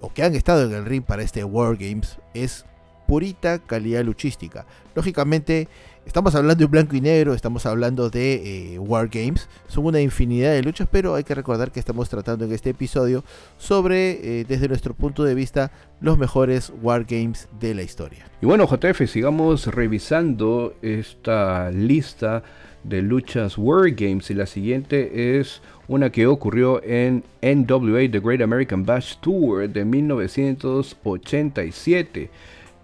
[0.00, 2.64] o que han estado en el ring para este War Games es
[3.06, 4.64] purita calidad luchística.
[4.94, 5.68] Lógicamente,
[6.06, 10.00] estamos hablando de un blanco y negro, estamos hablando de eh, War Games, son una
[10.00, 13.24] infinidad de luchas, pero hay que recordar que estamos tratando en este episodio
[13.58, 18.26] sobre, eh, desde nuestro punto de vista, los mejores War Games de la historia.
[18.40, 22.42] Y bueno, JF, sigamos revisando esta lista
[22.84, 28.42] de luchas War Games y la siguiente es una que ocurrió en NWA The Great
[28.42, 32.30] American Bash Tour de 1987.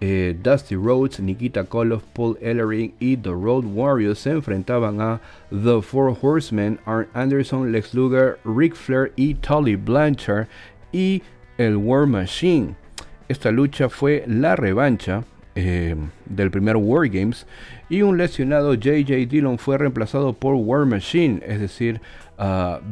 [0.03, 5.79] Eh, Dusty Rhodes, Nikita Koloff, Paul Ellering y The Road Warriors se enfrentaban a The
[5.83, 10.47] Four Horsemen, Arn Anderson, Lex Luger, Ric Flair y Tully Blanchard
[10.91, 11.21] y
[11.59, 12.75] el War Machine.
[13.29, 17.45] Esta lucha fue la revancha eh, del primer War Games
[17.87, 22.01] y un lesionado JJ Dillon fue reemplazado por War Machine, es decir,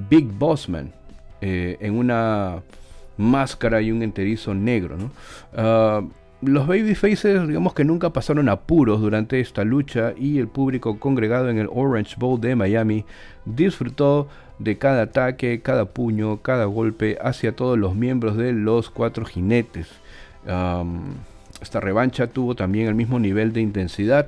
[0.10, 0.93] Big Bossman,
[1.41, 2.62] eh, en una
[3.17, 4.98] máscara y un enterizo negro.
[4.98, 5.12] ¿no?
[5.56, 6.04] Ah,
[6.41, 11.58] los babyfaces, digamos que nunca pasaron apuros durante esta lucha y el público congregado en
[11.58, 13.06] el Orange Bowl de Miami
[13.45, 19.25] disfrutó de cada ataque, cada puño, cada golpe hacia todos los miembros de los cuatro
[19.25, 19.88] jinetes.
[21.62, 24.28] Esta revancha tuvo también el mismo nivel de intensidad,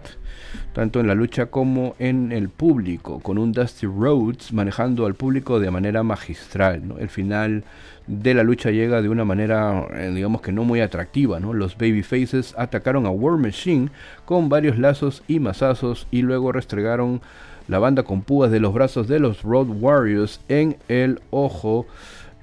[0.73, 5.59] tanto en la lucha como en el público, con un Dusty Rhodes manejando al público
[5.59, 6.83] de manera magistral.
[6.99, 7.63] El final
[8.07, 11.53] de la lucha llega de una manera, eh, digamos que no muy atractiva, ¿no?
[11.53, 13.89] Los Babyfaces atacaron a War Machine
[14.25, 17.21] con varios lazos y mazazos y luego restregaron
[17.67, 21.85] la banda con púas de los brazos de los Road Warriors en el ojo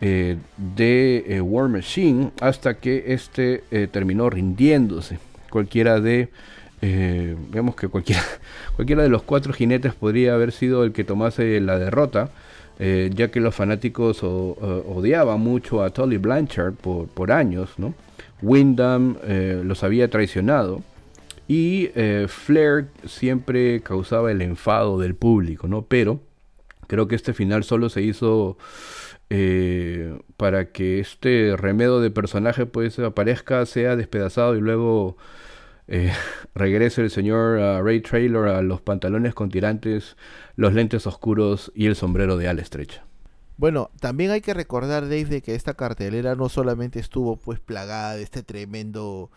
[0.01, 5.19] eh, de eh, War Machine hasta que este terminó rindiéndose.
[5.51, 6.29] Cualquiera de
[6.81, 8.23] digamos que cualquiera,
[8.77, 12.31] cualquiera de los cuatro jinetes podría haber sido el que tomase la derrota
[12.81, 17.93] eh, ya que los fanáticos odiaban mucho a Tully Blanchard por, años, ¿no?
[18.41, 20.83] Wyndham eh, los había traicionado
[21.49, 25.83] y eh, Flair siempre causaba el enfado del público, ¿no?
[25.83, 26.21] Pero
[26.89, 28.59] creo que este final solo se hizo
[30.37, 35.17] para que este remedo de personaje pues aparezca, sea despedazado y luego
[36.55, 40.17] regrese el señor uh, Ray Traylor a los pantalones con tirantes
[40.57, 43.05] los lentes oscuros y el sombrero de ala estrecha.
[43.57, 48.15] Bueno, también hay que recordar, Dave, de que esta cartelera no solamente estuvo pues plagada
[48.15, 49.31] de este tremendo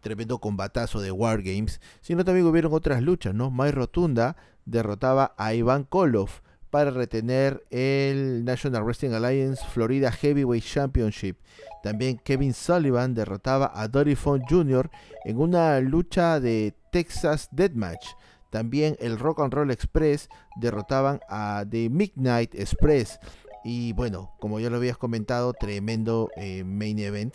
[0.00, 3.50] tremendo combatazo de Wargames, sino también hubieron otras luchas, ¿no?
[3.50, 11.38] Mai Rotunda derrotaba a Iván Koloff para retener el National Wrestling Alliance Florida Heavyweight Championship.
[11.82, 14.90] También Kevin Sullivan derrotaba a Dory Font Jr.
[15.24, 18.06] en una lucha de Texas Deathmatch.
[18.50, 23.18] También el Rock and Roll Express derrotaban a The Midnight Express.
[23.64, 27.34] Y bueno, como ya lo habías comentado, tremendo eh, main event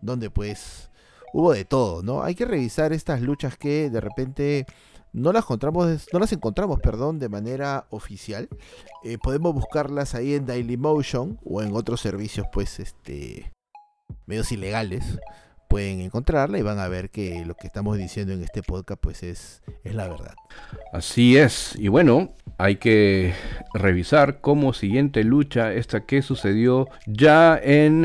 [0.00, 0.90] donde pues
[1.32, 2.22] hubo de todo, ¿no?
[2.22, 4.66] Hay que revisar estas luchas que de repente
[5.12, 8.48] no las encontramos, no las encontramos, perdón, de manera oficial.
[9.04, 13.52] Eh, podemos buscarlas ahí en Dailymotion o en otros servicios, pues, este,
[14.26, 15.18] medios ilegales
[15.72, 19.22] pueden encontrarla y van a ver que lo que estamos diciendo en este podcast pues
[19.22, 20.34] es, es la verdad.
[20.92, 23.32] Así es, y bueno, hay que
[23.72, 28.02] revisar como siguiente lucha esta que sucedió ya en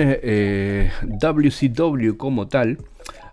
[1.03, 2.77] WCW eh, como tal.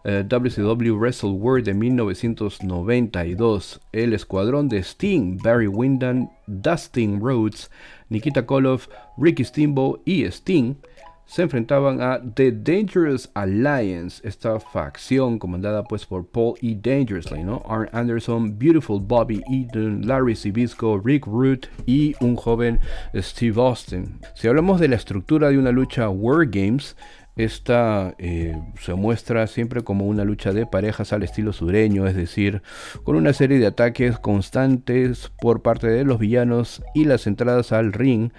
[0.04, 3.80] Eh, WCW Wrestle World de 1992.
[3.92, 7.70] El escuadrón de Sting, Barry Windham, Dustin Rhodes,
[8.10, 10.76] Nikita Koloff, Ricky Steamboat y Sting
[11.26, 16.74] se enfrentaban a The Dangerous Alliance, esta facción comandada pues por Paul E.
[16.74, 17.62] Dangerously, ¿no?
[17.66, 22.78] Arn Anderson, Beautiful Bobby Eaton, Larry Zbysko, Rick Root y un joven
[23.14, 24.20] Steve Austin.
[24.34, 26.94] Si hablamos de la estructura de una lucha War Games,
[27.36, 32.62] esta eh, se muestra siempre como una lucha de parejas al estilo sureño, es decir,
[33.02, 37.92] con una serie de ataques constantes por parte de los villanos y las entradas al
[37.92, 38.30] ring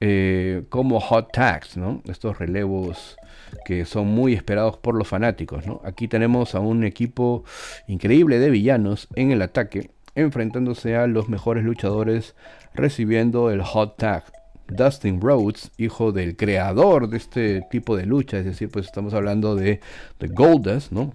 [0.00, 1.76] eh, como hot tags.
[2.08, 3.16] Estos relevos
[3.64, 5.64] que son muy esperados por los fanáticos.
[5.84, 7.44] Aquí tenemos a un equipo
[7.86, 12.34] increíble de villanos en el ataque, enfrentándose a los mejores luchadores
[12.74, 14.24] recibiendo el hot tag.
[14.70, 19.54] Dustin Rhodes, hijo del creador de este tipo de lucha, es decir, pues estamos hablando
[19.56, 19.80] de,
[20.18, 21.12] de Goldust, ¿no?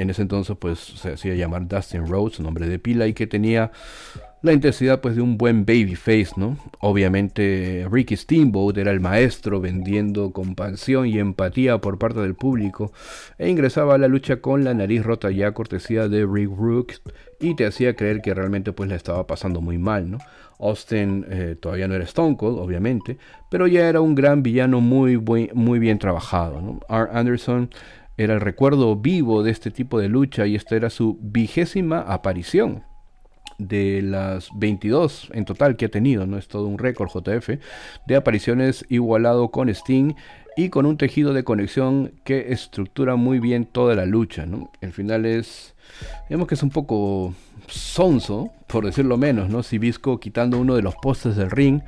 [0.00, 3.70] en ese entonces pues se hacía llamar Dustin Rhodes, nombre de pila, y que tenía
[4.42, 6.56] la intensidad pues de un buen babyface, ¿no?
[6.80, 12.92] Obviamente Ricky Steamboat era el maestro vendiendo compasión y empatía por parte del público
[13.36, 16.92] e ingresaba a la lucha con la nariz rota ya cortesía de Rick Rook
[17.38, 20.18] y te hacía creer que realmente pues la estaba pasando muy mal, ¿no?
[20.58, 23.18] Austin eh, todavía no era Stone Cold, obviamente,
[23.50, 26.80] pero ya era un gran villano muy, muy, muy bien trabajado, ¿no?
[26.88, 27.08] R.
[27.12, 27.70] Anderson
[28.16, 32.89] era el recuerdo vivo de este tipo de lucha y esta era su vigésima aparición
[33.60, 37.60] de las 22 en total que ha tenido, no es todo un récord JF,
[38.06, 40.14] de apariciones igualado con Sting
[40.56, 44.46] y con un tejido de conexión que estructura muy bien toda la lucha.
[44.80, 45.74] El final es,
[46.28, 47.34] digamos que es un poco
[47.68, 49.62] sonso, por decirlo menos, ¿no?
[49.78, 51.80] Visco quitando uno de los postes del ring,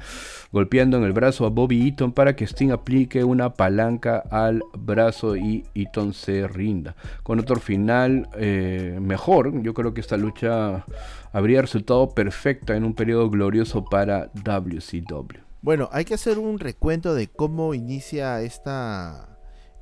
[0.52, 5.36] golpeando en el brazo a Bobby Eaton para que Sting aplique una palanca al brazo
[5.36, 6.94] y Eaton se rinda.
[7.22, 10.84] Con otro final eh, mejor, yo creo que esta lucha
[11.32, 15.40] habría resultado perfecta en un periodo glorioso para WCW.
[15.62, 19.31] Bueno, hay que hacer un recuento de cómo inicia esta,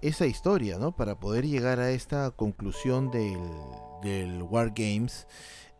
[0.03, 0.95] esa historia, ¿no?
[0.95, 3.39] Para poder llegar a esta conclusión del,
[4.03, 5.27] del War Games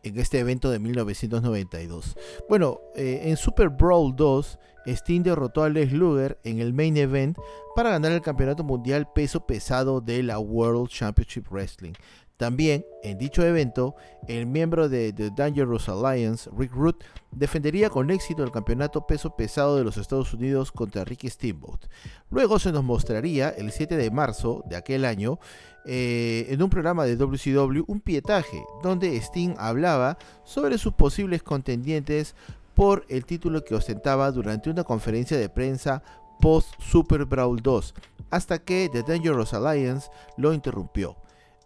[0.03, 2.17] en este evento de 1992.
[2.49, 7.37] Bueno, eh, en Super Brawl 2, Sting derrotó a Les Luger en el main event
[7.77, 11.93] para ganar el campeonato mundial peso pesado de la World Championship Wrestling.
[12.41, 18.43] También, en dicho evento, el miembro de The Dangerous Alliance, Rick Root, defendería con éxito
[18.43, 21.85] el campeonato peso pesado de los Estados Unidos contra Ricky Steamboat.
[22.31, 25.39] Luego se nos mostraría, el 7 de marzo de aquel año,
[25.85, 32.35] eh, en un programa de WCW, un pietaje, donde Sting hablaba sobre sus posibles contendientes
[32.75, 36.03] por el título que ostentaba durante una conferencia de prensa
[36.41, 37.95] post Super Brawl 2,
[38.31, 41.19] hasta que The Dangerous Alliance lo interrumpió.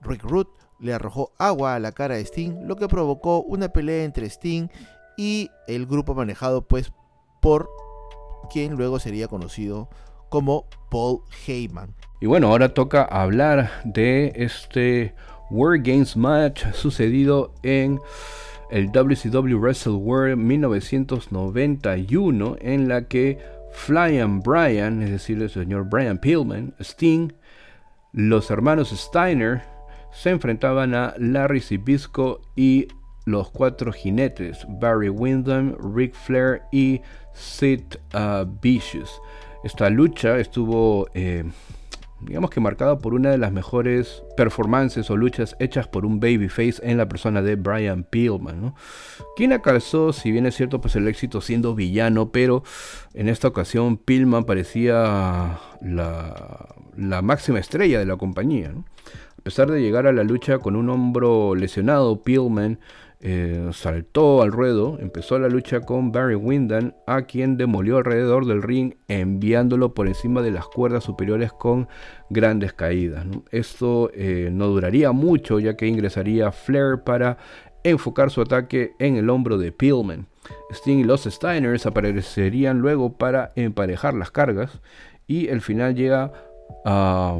[0.05, 4.05] Rick Root le arrojó agua a la cara de Sting, lo que provocó una pelea
[4.05, 4.69] entre Sting
[5.17, 6.93] y el grupo manejado pues
[7.41, 7.71] por
[8.51, 9.89] quien luego sería conocido
[10.29, 11.95] como Paul Heyman.
[12.21, 15.15] Y bueno, ahora toca hablar de este
[15.51, 18.01] World Games match sucedido en
[18.71, 23.39] el WCW Wrestle World 1991 en la que
[23.73, 27.35] Flying Brian, es decir, el señor Brian Pillman, Sting,
[28.13, 29.74] los hermanos Steiner
[30.15, 32.89] se enfrentaban a Larry Zbysko y
[33.27, 37.01] los cuatro jinetes, Barry Windham, Ric Flair y
[37.33, 37.83] Sid
[38.15, 39.21] uh, Vicious.
[39.65, 41.43] Esta lucha estuvo, eh,
[42.21, 46.75] digamos que marcada por una de las mejores performances o luchas hechas por un babyface
[46.83, 48.75] en la persona de Brian Pillman,
[49.37, 52.63] quien alcanzó, si bien es cierto, pues el éxito siendo villano, pero
[53.15, 56.75] en esta ocasión Pillman parecía la,
[57.23, 58.75] máxima estrella de la compañía.
[59.45, 62.79] A pesar de llegar a la lucha con un hombro lesionado, Pillman
[63.21, 68.63] eh, saltó al ruedo, empezó la lucha con Barry Windham, a quien demolió alrededor del
[68.63, 71.89] ring, enviándolo por encima de las cuerdas superiores con
[72.31, 73.27] grandes caídas.
[73.51, 77.37] Esto eh, no duraría mucho, ya que ingresaría Flair para
[77.83, 80.27] enfocar su ataque en el hombro de Pillman.
[80.71, 84.81] Sting y los Steiners aparecerían luego para emparejar las cargas
[85.27, 86.33] y el final llega
[86.87, 87.39] a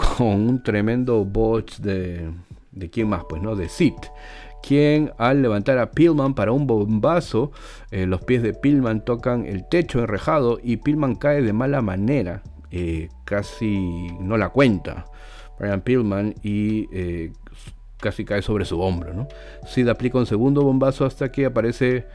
[0.00, 2.30] con un tremendo botch de,
[2.72, 3.56] de quién más, pues, ¿no?
[3.56, 3.94] De Sid,
[4.62, 7.52] quien al levantar a Pillman para un bombazo,
[7.90, 12.42] eh, los pies de Pillman tocan el techo enrejado y Pillman cae de mala manera,
[12.70, 15.06] eh, casi no la cuenta.
[15.58, 17.32] Brian Pillman y eh,
[17.98, 19.28] casi cae sobre su hombro, ¿no?
[19.66, 22.06] Sid aplica un segundo bombazo hasta que aparece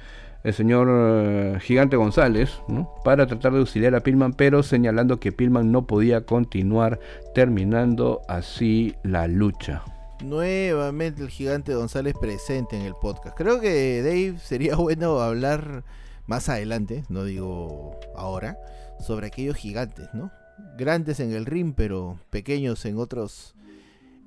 [0.45, 2.61] el señor eh, Gigante González
[3.03, 6.99] para tratar de auxiliar a Pillman, pero señalando que Pillman no podía continuar,
[7.33, 9.83] terminando así la lucha.
[10.23, 13.35] Nuevamente el Gigante González presente en el podcast.
[13.35, 15.83] Creo que Dave sería bueno hablar
[16.27, 18.59] más adelante, no digo ahora,
[18.99, 20.31] sobre aquellos gigantes, ¿no?
[20.77, 23.55] Grandes en el ring, pero pequeños en otros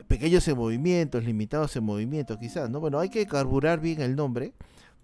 [0.09, 2.81] pequeños en movimientos, limitados en movimientos quizás, ¿no?
[2.81, 4.53] Bueno, hay que carburar bien el nombre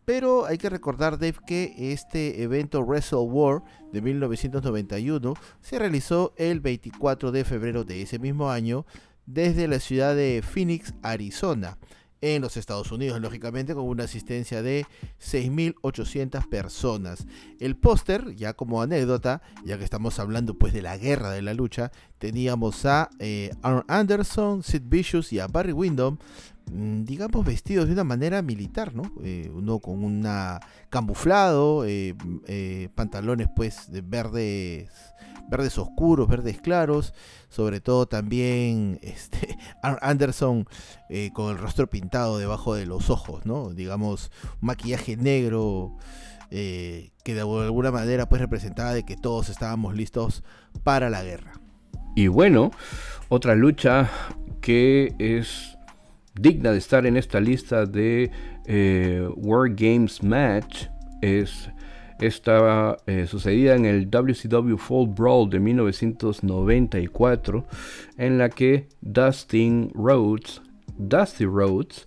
[0.05, 3.63] pero hay que recordar, Dave, que este evento Wrestle War
[3.93, 8.87] de 1991 se realizó el 24 de febrero de ese mismo año
[9.27, 11.79] desde la ciudad de Phoenix, Arizona
[12.21, 14.87] en los Estados Unidos, lógicamente con una asistencia de
[15.21, 17.27] 6.800 personas.
[17.61, 21.53] El póster, ya como anécdota, ya que estamos hablando pues de la guerra de la
[21.53, 23.51] lucha, teníamos a eh,
[23.89, 26.17] Anderson, Sid Vicious y a Barry Windham
[26.71, 29.13] digamos, vestidos de una manera militar, ¿no?
[29.23, 30.61] Eh, uno con una
[30.91, 32.15] camuflado, eh,
[32.47, 34.91] eh, pantalones pues de verdes,
[35.49, 37.13] verdes oscuros, verdes claros,
[37.49, 40.67] sobre todo también este, Anderson
[41.33, 43.71] con el rostro pintado debajo de los ojos, ¿no?
[43.71, 45.97] Digamos, un maquillaje negro.
[46.51, 50.45] que de alguna manera pues representaba de que todos estábamos listos
[50.83, 51.53] para la guerra.
[52.17, 52.71] Y bueno,
[53.29, 54.09] otra lucha
[54.61, 55.74] que es
[56.35, 58.31] digna de estar en esta lista de
[58.67, 60.87] eh, World Games Match
[61.21, 61.71] es
[62.21, 67.67] esta eh, sucedida en el WCW Fall Brawl de 1994
[68.19, 70.63] en la que Dustin Rhodes,
[70.97, 72.07] Dusty Rhodes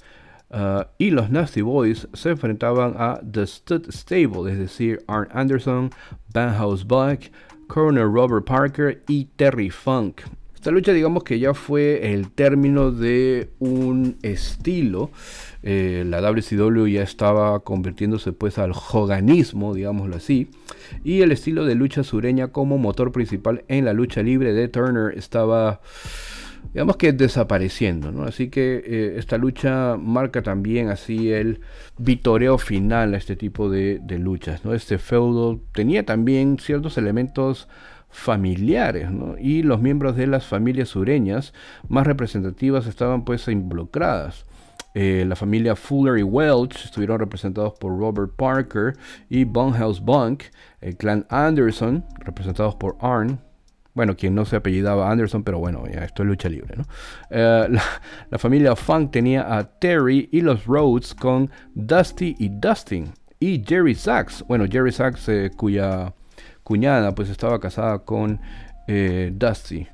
[0.52, 5.90] uh, y los Nasty Boys se enfrentaban a The Stud Stable, es decir, Arn Anderson,
[6.34, 7.30] Van House Buck,
[7.68, 10.22] Coroner Robert Parker y Terry Funk.
[10.68, 15.12] Esta lucha digamos que ya fue el término de un estilo.
[15.64, 20.50] Eh, la WCW ya estaba convirtiéndose pues al hoganismo, digámoslo así.
[21.06, 25.18] Y el estilo de lucha sureña como motor principal en la lucha libre de Turner
[25.18, 25.80] estaba
[26.74, 28.24] digamos que desapareciendo.
[28.24, 31.62] Así que eh, esta lucha marca también así el
[31.98, 34.74] vitoreo final a este tipo de, de luchas, ¿no?
[34.74, 37.70] Este feudo tenía también ciertos elementos
[38.10, 41.54] familiares, y los miembros de las familias sureñas
[41.88, 44.46] más representativas estaban pues involucradas.
[44.94, 48.94] Eh, la familia Fuller y Welch estuvieron representados por Robert Parker
[49.30, 50.46] y Bonhouse Bunk,
[50.82, 53.40] el clan Anderson, representados por Arn,
[53.98, 56.76] bueno, quien no se apellidaba Anderson, pero bueno, esto es lucha libre,
[57.32, 57.68] eh,
[58.30, 63.12] la, familia Funk tenía a Terry y los Rhodes con Dusty y Dustin.
[63.40, 66.14] Y Jerry Sachs, bueno, Jerry Sachs, eh, cuya
[66.68, 68.42] cuñada pues estaba casada con
[68.88, 69.88] eh, Dusty.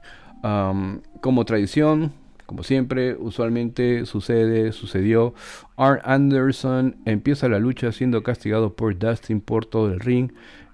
[1.22, 2.14] como tradición,
[2.48, 5.36] como siempre, usualmente sucede, sucedió.
[5.78, 10.32] Arn Anderson empieza la lucha siendo castigado por Dustin por todo el ring.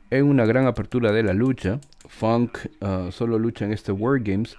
[0.09, 4.55] En una gran apertura de la lucha, Funk ah, solo lucha en este War Games,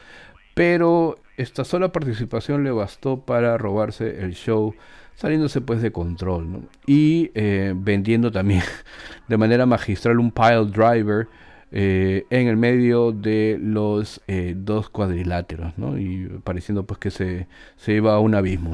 [0.52, 4.74] pero esta sola participación le bastó para robarse el show
[5.20, 8.62] saliéndose pues de control y eh, vendiendo también
[9.28, 11.28] de manera magistral un pile driver
[11.72, 15.98] eh, en el medio de los eh, dos cuadriláteros ¿no?
[15.98, 17.46] y pareciendo pues que se,
[17.76, 18.70] se iba a un abismo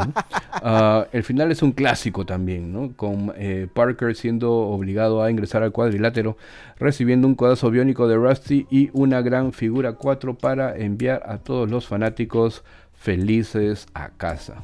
[0.62, 2.92] uh, el final es un clásico también ¿no?
[2.94, 3.34] con
[3.74, 6.38] Parker siendo obligado a ingresar al cuadrilátero
[6.78, 11.68] recibiendo un codazo biónico de Rusty y una gran figura 4 para enviar a todos
[11.68, 12.62] los fanáticos
[12.94, 14.62] felices a casa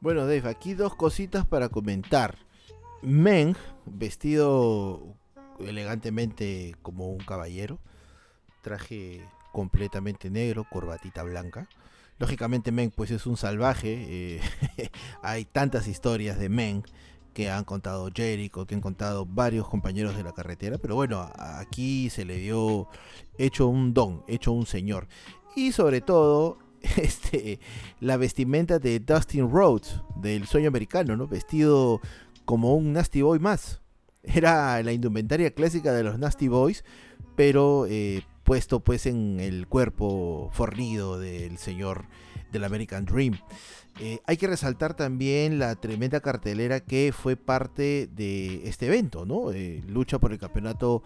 [0.00, 2.38] bueno, Dave, aquí dos cositas para comentar.
[3.02, 3.54] Meng,
[3.86, 5.14] vestido
[5.58, 7.78] elegantemente como un caballero,
[8.62, 9.22] traje
[9.52, 11.68] completamente negro, corbatita blanca.
[12.18, 14.40] Lógicamente Meng pues es un salvaje, eh,
[15.22, 16.82] hay tantas historias de Meng
[17.32, 22.10] que han contado Jericho, que han contado varios compañeros de la carretera, pero bueno, aquí
[22.10, 22.88] se le dio
[23.38, 25.08] hecho un don, hecho un señor.
[25.56, 26.58] Y sobre todo
[26.96, 27.60] este,
[28.00, 31.26] la vestimenta de Dustin Rhodes, del sueño americano, ¿no?
[31.26, 32.00] Vestido
[32.44, 33.80] como un Nasty Boy más.
[34.22, 36.84] Era la indumentaria clásica de los Nasty Boys,
[37.36, 42.06] pero eh, puesto pues en el cuerpo fornido del señor
[42.52, 43.38] del American Dream.
[44.00, 49.52] Eh, hay que resaltar también la tremenda cartelera que fue parte de este evento, ¿no?
[49.52, 51.02] Eh, lucha por el campeonato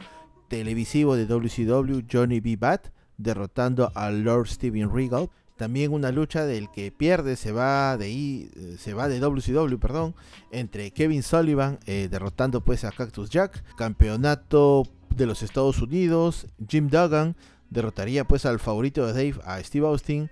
[0.49, 2.57] televisivo de WCW Johnny B.
[2.57, 5.31] Bat, derrotando a Lord Steven Regal.
[5.57, 10.15] También una lucha del que pierde se va de eh, se va de WCW, perdón,
[10.51, 14.83] entre Kevin Sullivan eh, derrotando pues a Cactus Jack, campeonato
[15.15, 17.37] de los Estados Unidos, Jim Duggan
[17.71, 20.29] derrotaría pues al favorito de Dave a Steve Austin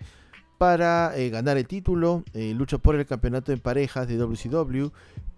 [0.59, 4.89] para eh, ganar el título, lucha por el campeonato en parejas de WCW,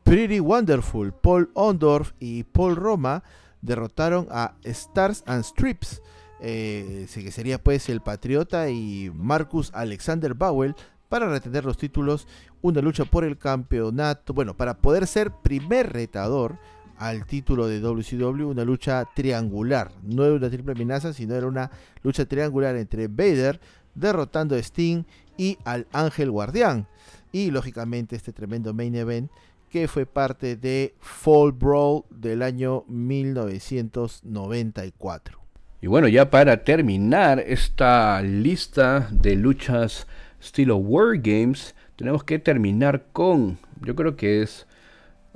[0.03, 3.23] Pretty Wonderful, Paul Ondorf y Paul Roma
[3.61, 6.01] derrotaron a Stars and Strips
[6.47, 10.75] eh, que sería pues el Patriota y Marcus Alexander Bowell
[11.09, 12.29] para retener los títulos,
[12.61, 16.59] una lucha por el campeonato, bueno, para poder ser primer retador
[16.99, 21.71] al título de WCW, una lucha triangular, no era una triple amenaza, sino era una
[22.03, 23.61] lucha triangular entre Vader
[23.95, 25.05] derrotando a Sting
[25.37, 26.87] y al Ángel Guardián.
[27.33, 29.31] Y lógicamente este tremendo main event
[29.71, 35.44] que fue parte de Fall Brawl del año 1994.
[35.85, 40.07] Y bueno, ya para terminar esta lista de luchas
[40.41, 44.67] estilo War Games, tenemos que terminar con, yo creo que es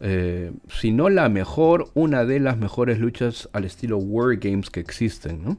[0.00, 4.80] eh, si no la mejor, una de las mejores luchas al estilo War Games que
[4.80, 5.58] existen, ¿no?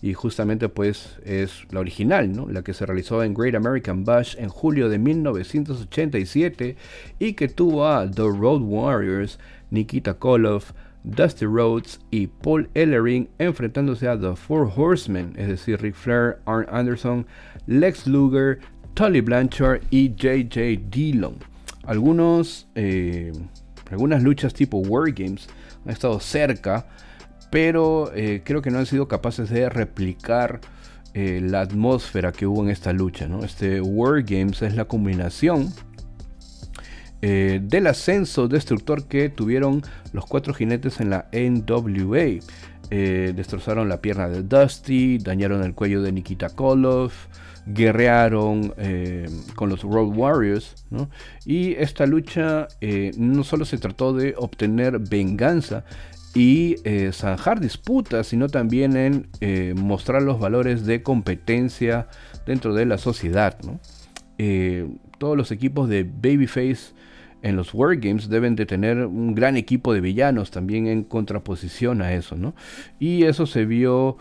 [0.00, 2.48] Y justamente pues es la original, ¿no?
[2.48, 6.76] La que se realizó en Great American Bash en julio de 1987
[7.18, 9.38] y que tuvo a The Road Warriors,
[9.70, 10.72] Nikita Koloff,
[11.04, 16.66] Dusty Rhodes y Paul Ellering enfrentándose a The Four Horsemen, es decir, Ric Flair, Arn
[16.70, 17.26] Anderson,
[17.66, 18.60] Lex Luger,
[18.94, 21.36] Tully Blanchard y JJ Dillon.
[21.84, 23.32] Algunos, eh,
[23.90, 25.48] algunas luchas tipo Wargames
[25.84, 26.86] han estado cerca,
[27.50, 30.60] pero eh, creo que no han sido capaces de replicar
[31.14, 33.26] eh, la atmósfera que hubo en esta lucha.
[33.26, 33.44] ¿no?
[33.44, 35.72] Este Wargames es la combinación
[37.24, 42.40] eh, del ascenso destructor que tuvieron los cuatro jinetes en la NWA.
[42.90, 47.28] Eh, destrozaron la pierna de Dusty, dañaron el cuello de Nikita Koloff,
[47.64, 50.84] guerrearon eh, con los Road Warriors.
[51.46, 52.66] Y esta lucha
[53.16, 55.84] no solo se trató de obtener venganza
[56.34, 56.74] y
[57.12, 62.08] zanjar disputas, sino también en mostrar los valores de competencia
[62.46, 63.56] dentro de la sociedad.
[65.18, 66.94] todos los equipos de Babyface
[67.42, 72.12] en los Wargames deben de tener un gran equipo de villanos también en contraposición a
[72.14, 72.54] eso, ¿no?
[72.98, 74.16] Y eso se vio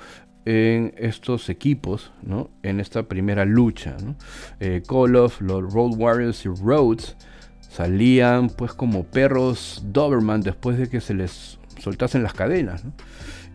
[0.46, 2.50] en estos equipos, ¿no?
[2.64, 4.16] En esta primera lucha, ¿no?
[4.60, 7.16] Eh, Call of, los Road Warriors y Rhodes
[7.60, 12.94] salían pues como perros Doberman después de que se les soltasen las cadenas, ¿no?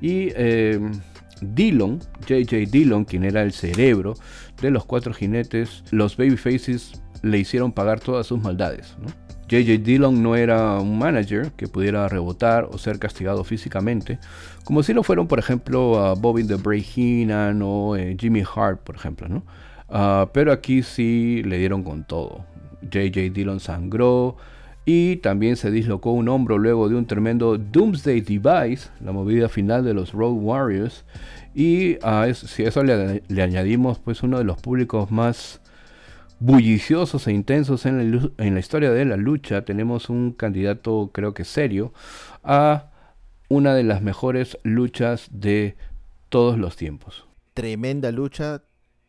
[0.01, 0.81] Y eh,
[1.41, 4.15] Dillon, JJ Dillon, quien era el cerebro
[4.61, 9.26] de los cuatro jinetes, los Babyfaces le hicieron pagar todas sus maldades, ¿no?
[9.49, 14.19] JJ Dillon no era un manager que pudiera rebotar o ser castigado físicamente,
[14.65, 16.85] como si lo fueron, por ejemplo, a Bobby the Bray
[17.63, 19.45] o eh, Jimmy Hart, por ejemplo, ¿no?
[19.89, 22.45] Ah, pero aquí sí le dieron con todo.
[22.83, 24.37] JJ Dillon sangró
[24.85, 29.85] y también se dislocó un hombro luego de un tremendo Doomsday Device, la movida final
[29.85, 31.05] de los Road Warriors.
[31.55, 35.61] Y a eso, si a eso le, le añadimos pues uno de los públicos más
[36.39, 41.35] bulliciosos e intensos en la, en la, historia de la lucha, tenemos un candidato creo
[41.35, 41.93] que serio
[42.43, 42.91] a
[43.49, 45.77] una de las mejores luchas de
[46.29, 47.27] todos los tiempos.
[47.55, 48.63] Tremenda lucha,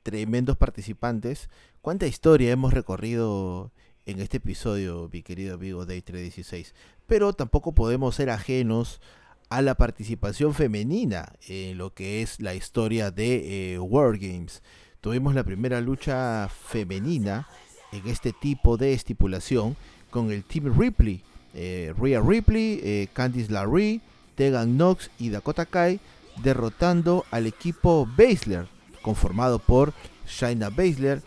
[0.04, 1.50] tremendos participantes.
[1.82, 3.72] ¿Cuánta historia hemos recorrido
[4.06, 6.74] en este episodio, mi querido amigo Day 316?
[7.08, 9.02] Pero tampoco podemos ser ajenos
[9.50, 14.62] a la participación femenina en lo que es la historia de eh, War Games
[15.02, 17.48] tuvimos la primera lucha femenina
[17.92, 19.76] en este tipo de estipulación
[20.10, 21.22] con el Team Ripley,
[21.54, 24.02] eh, Rhea Ripley, eh, Candice LaRue,
[24.36, 26.00] Tegan Knox y Dakota Kai
[26.44, 28.68] derrotando al equipo Baszler
[29.02, 29.94] conformado por
[30.28, 31.22] Shaina Baszler,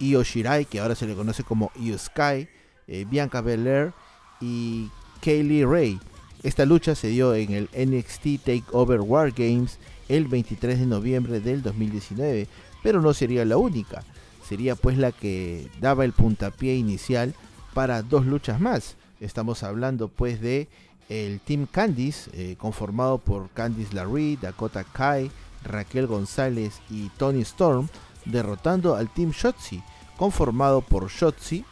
[0.00, 2.48] Io Shirai que ahora se le conoce como Io Sky,
[2.86, 3.92] eh, Bianca Belair
[4.40, 4.88] y
[5.22, 6.00] Kaylee Ray.
[6.42, 9.78] Esta lucha se dio en el NXT Takeover War Games
[10.08, 12.48] el 23 de noviembre del 2019
[12.84, 14.04] pero no sería la única.
[14.46, 17.34] Sería pues la que daba el puntapié inicial
[17.72, 18.96] para dos luchas más.
[19.20, 20.68] Estamos hablando pues de
[21.08, 25.30] el Team Candice, eh, conformado por Candice LaRue, Dakota Kai,
[25.64, 27.88] Raquel González y Tony Storm,
[28.26, 29.82] derrotando al Team Shotzi,
[30.18, 31.64] conformado por Shotzi,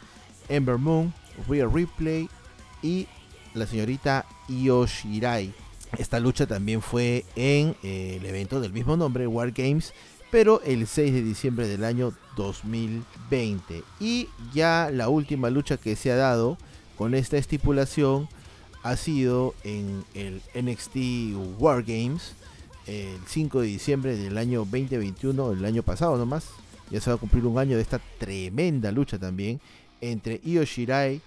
[0.49, 1.13] Ember Moon,
[1.47, 2.27] Rhea Ripley
[2.81, 3.07] y
[3.53, 5.53] la señorita Io Shirai.
[5.95, 9.93] Esta lucha también fue en eh, el evento del mismo nombre, War Games,
[10.33, 13.83] pero el 6 de diciembre del año 2020.
[13.99, 16.57] Y ya la última lucha que se ha dado
[16.97, 18.27] con esta estipulación
[18.81, 22.33] ha sido en el NXT War Games
[22.87, 26.47] el 5 de diciembre del año 2021, el año pasado nomás.
[26.89, 29.61] Ya se va a cumplir un año de esta tremenda lucha también
[30.01, 31.21] entre Io Shirai,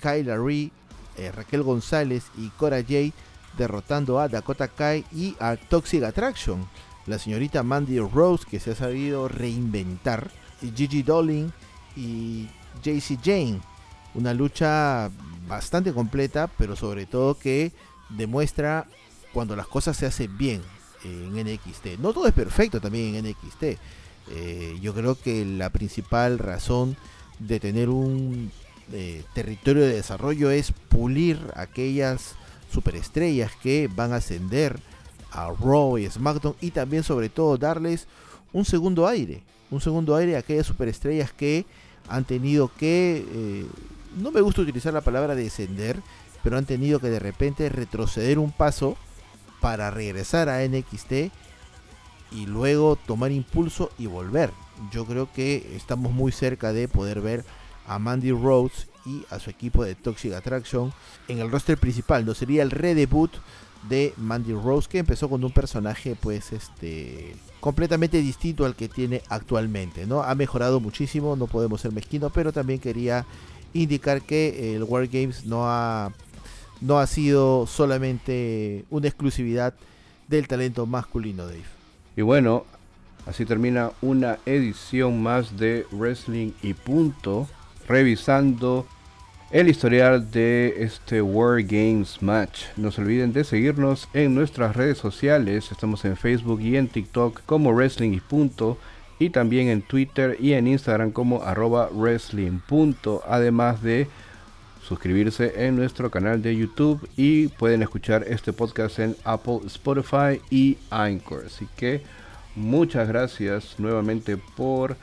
[0.00, 0.70] Kyla Ree,
[1.16, 3.14] eh, Raquel González y Cora Jade
[3.58, 6.68] derrotando a Dakota Kai y a Toxic Attraction
[7.06, 10.30] la señorita Mandy Rose, que se ha sabido reinventar,
[10.74, 11.52] Gigi Dolin
[11.96, 12.48] y
[12.82, 13.60] JC Jane.
[14.14, 15.10] Una lucha
[15.48, 17.72] bastante completa, pero sobre todo que
[18.10, 18.86] demuestra
[19.32, 20.62] cuando las cosas se hacen bien
[21.04, 21.98] en NXT.
[21.98, 23.78] No todo es perfecto también en NXT.
[24.30, 26.96] Eh, yo creo que la principal razón
[27.38, 28.52] de tener un
[28.92, 32.34] eh, territorio de desarrollo es pulir aquellas
[32.70, 34.80] superestrellas que van a ascender
[35.32, 38.06] a Raw y SmackDown y también sobre todo darles
[38.52, 41.64] un segundo aire, un segundo aire a aquellas superestrellas que
[42.08, 43.66] han tenido que, eh,
[44.16, 46.00] no me gusta utilizar la palabra descender,
[46.42, 48.96] pero han tenido que de repente retroceder un paso
[49.60, 51.30] para regresar a NXT
[52.32, 54.50] y luego tomar impulso y volver.
[54.90, 57.44] Yo creo que estamos muy cerca de poder ver
[57.86, 60.92] a Mandy Rhodes y a su equipo de Toxic Attraction
[61.28, 62.24] en el roster principal.
[62.24, 63.32] No sería el redebut
[63.88, 69.22] de Mandy Rose que empezó con un personaje pues este completamente distinto al que tiene
[69.28, 70.22] actualmente, ¿no?
[70.22, 73.24] Ha mejorado muchísimo, no podemos ser mezquinos, pero también quería
[73.72, 76.12] indicar que el War Games no ha
[76.80, 79.74] no ha sido solamente una exclusividad
[80.28, 81.62] del talento masculino, Dave.
[82.16, 82.64] Y bueno,
[83.26, 87.48] así termina una edición más de Wrestling y punto,
[87.86, 88.86] revisando
[89.52, 92.64] el historial de este War Games Match.
[92.78, 95.70] No se olviden de seguirnos en nuestras redes sociales.
[95.70, 98.78] Estamos en Facebook y en TikTok como Wrestling y Punto.
[99.18, 102.60] Y también en Twitter y en Instagram como arroba Wrestling.
[103.28, 104.08] Además de
[104.82, 107.06] suscribirse en nuestro canal de YouTube.
[107.18, 111.44] Y pueden escuchar este podcast en Apple, Spotify y Anchor.
[111.46, 112.02] Así que
[112.56, 114.96] muchas gracias nuevamente por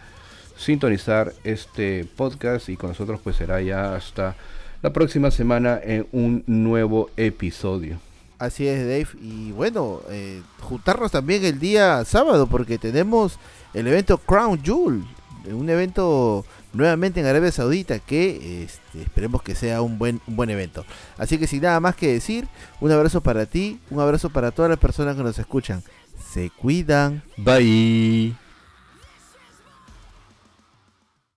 [0.60, 4.36] sintonizar este podcast y con nosotros pues será ya hasta
[4.82, 8.00] la próxima semana en un nuevo episodio.
[8.38, 13.40] Así es Dave y bueno, eh, juntarnos también el día sábado porque tenemos
[13.74, 15.04] el evento Crown Jewel,
[15.52, 20.50] un evento nuevamente en Arabia Saudita que este, esperemos que sea un buen, un buen
[20.50, 20.86] evento.
[21.18, 22.48] Así que sin nada más que decir,
[22.80, 25.84] un abrazo para ti, un abrazo para todas las personas que nos escuchan.
[26.32, 27.24] Se cuidan.
[27.38, 28.49] Bye.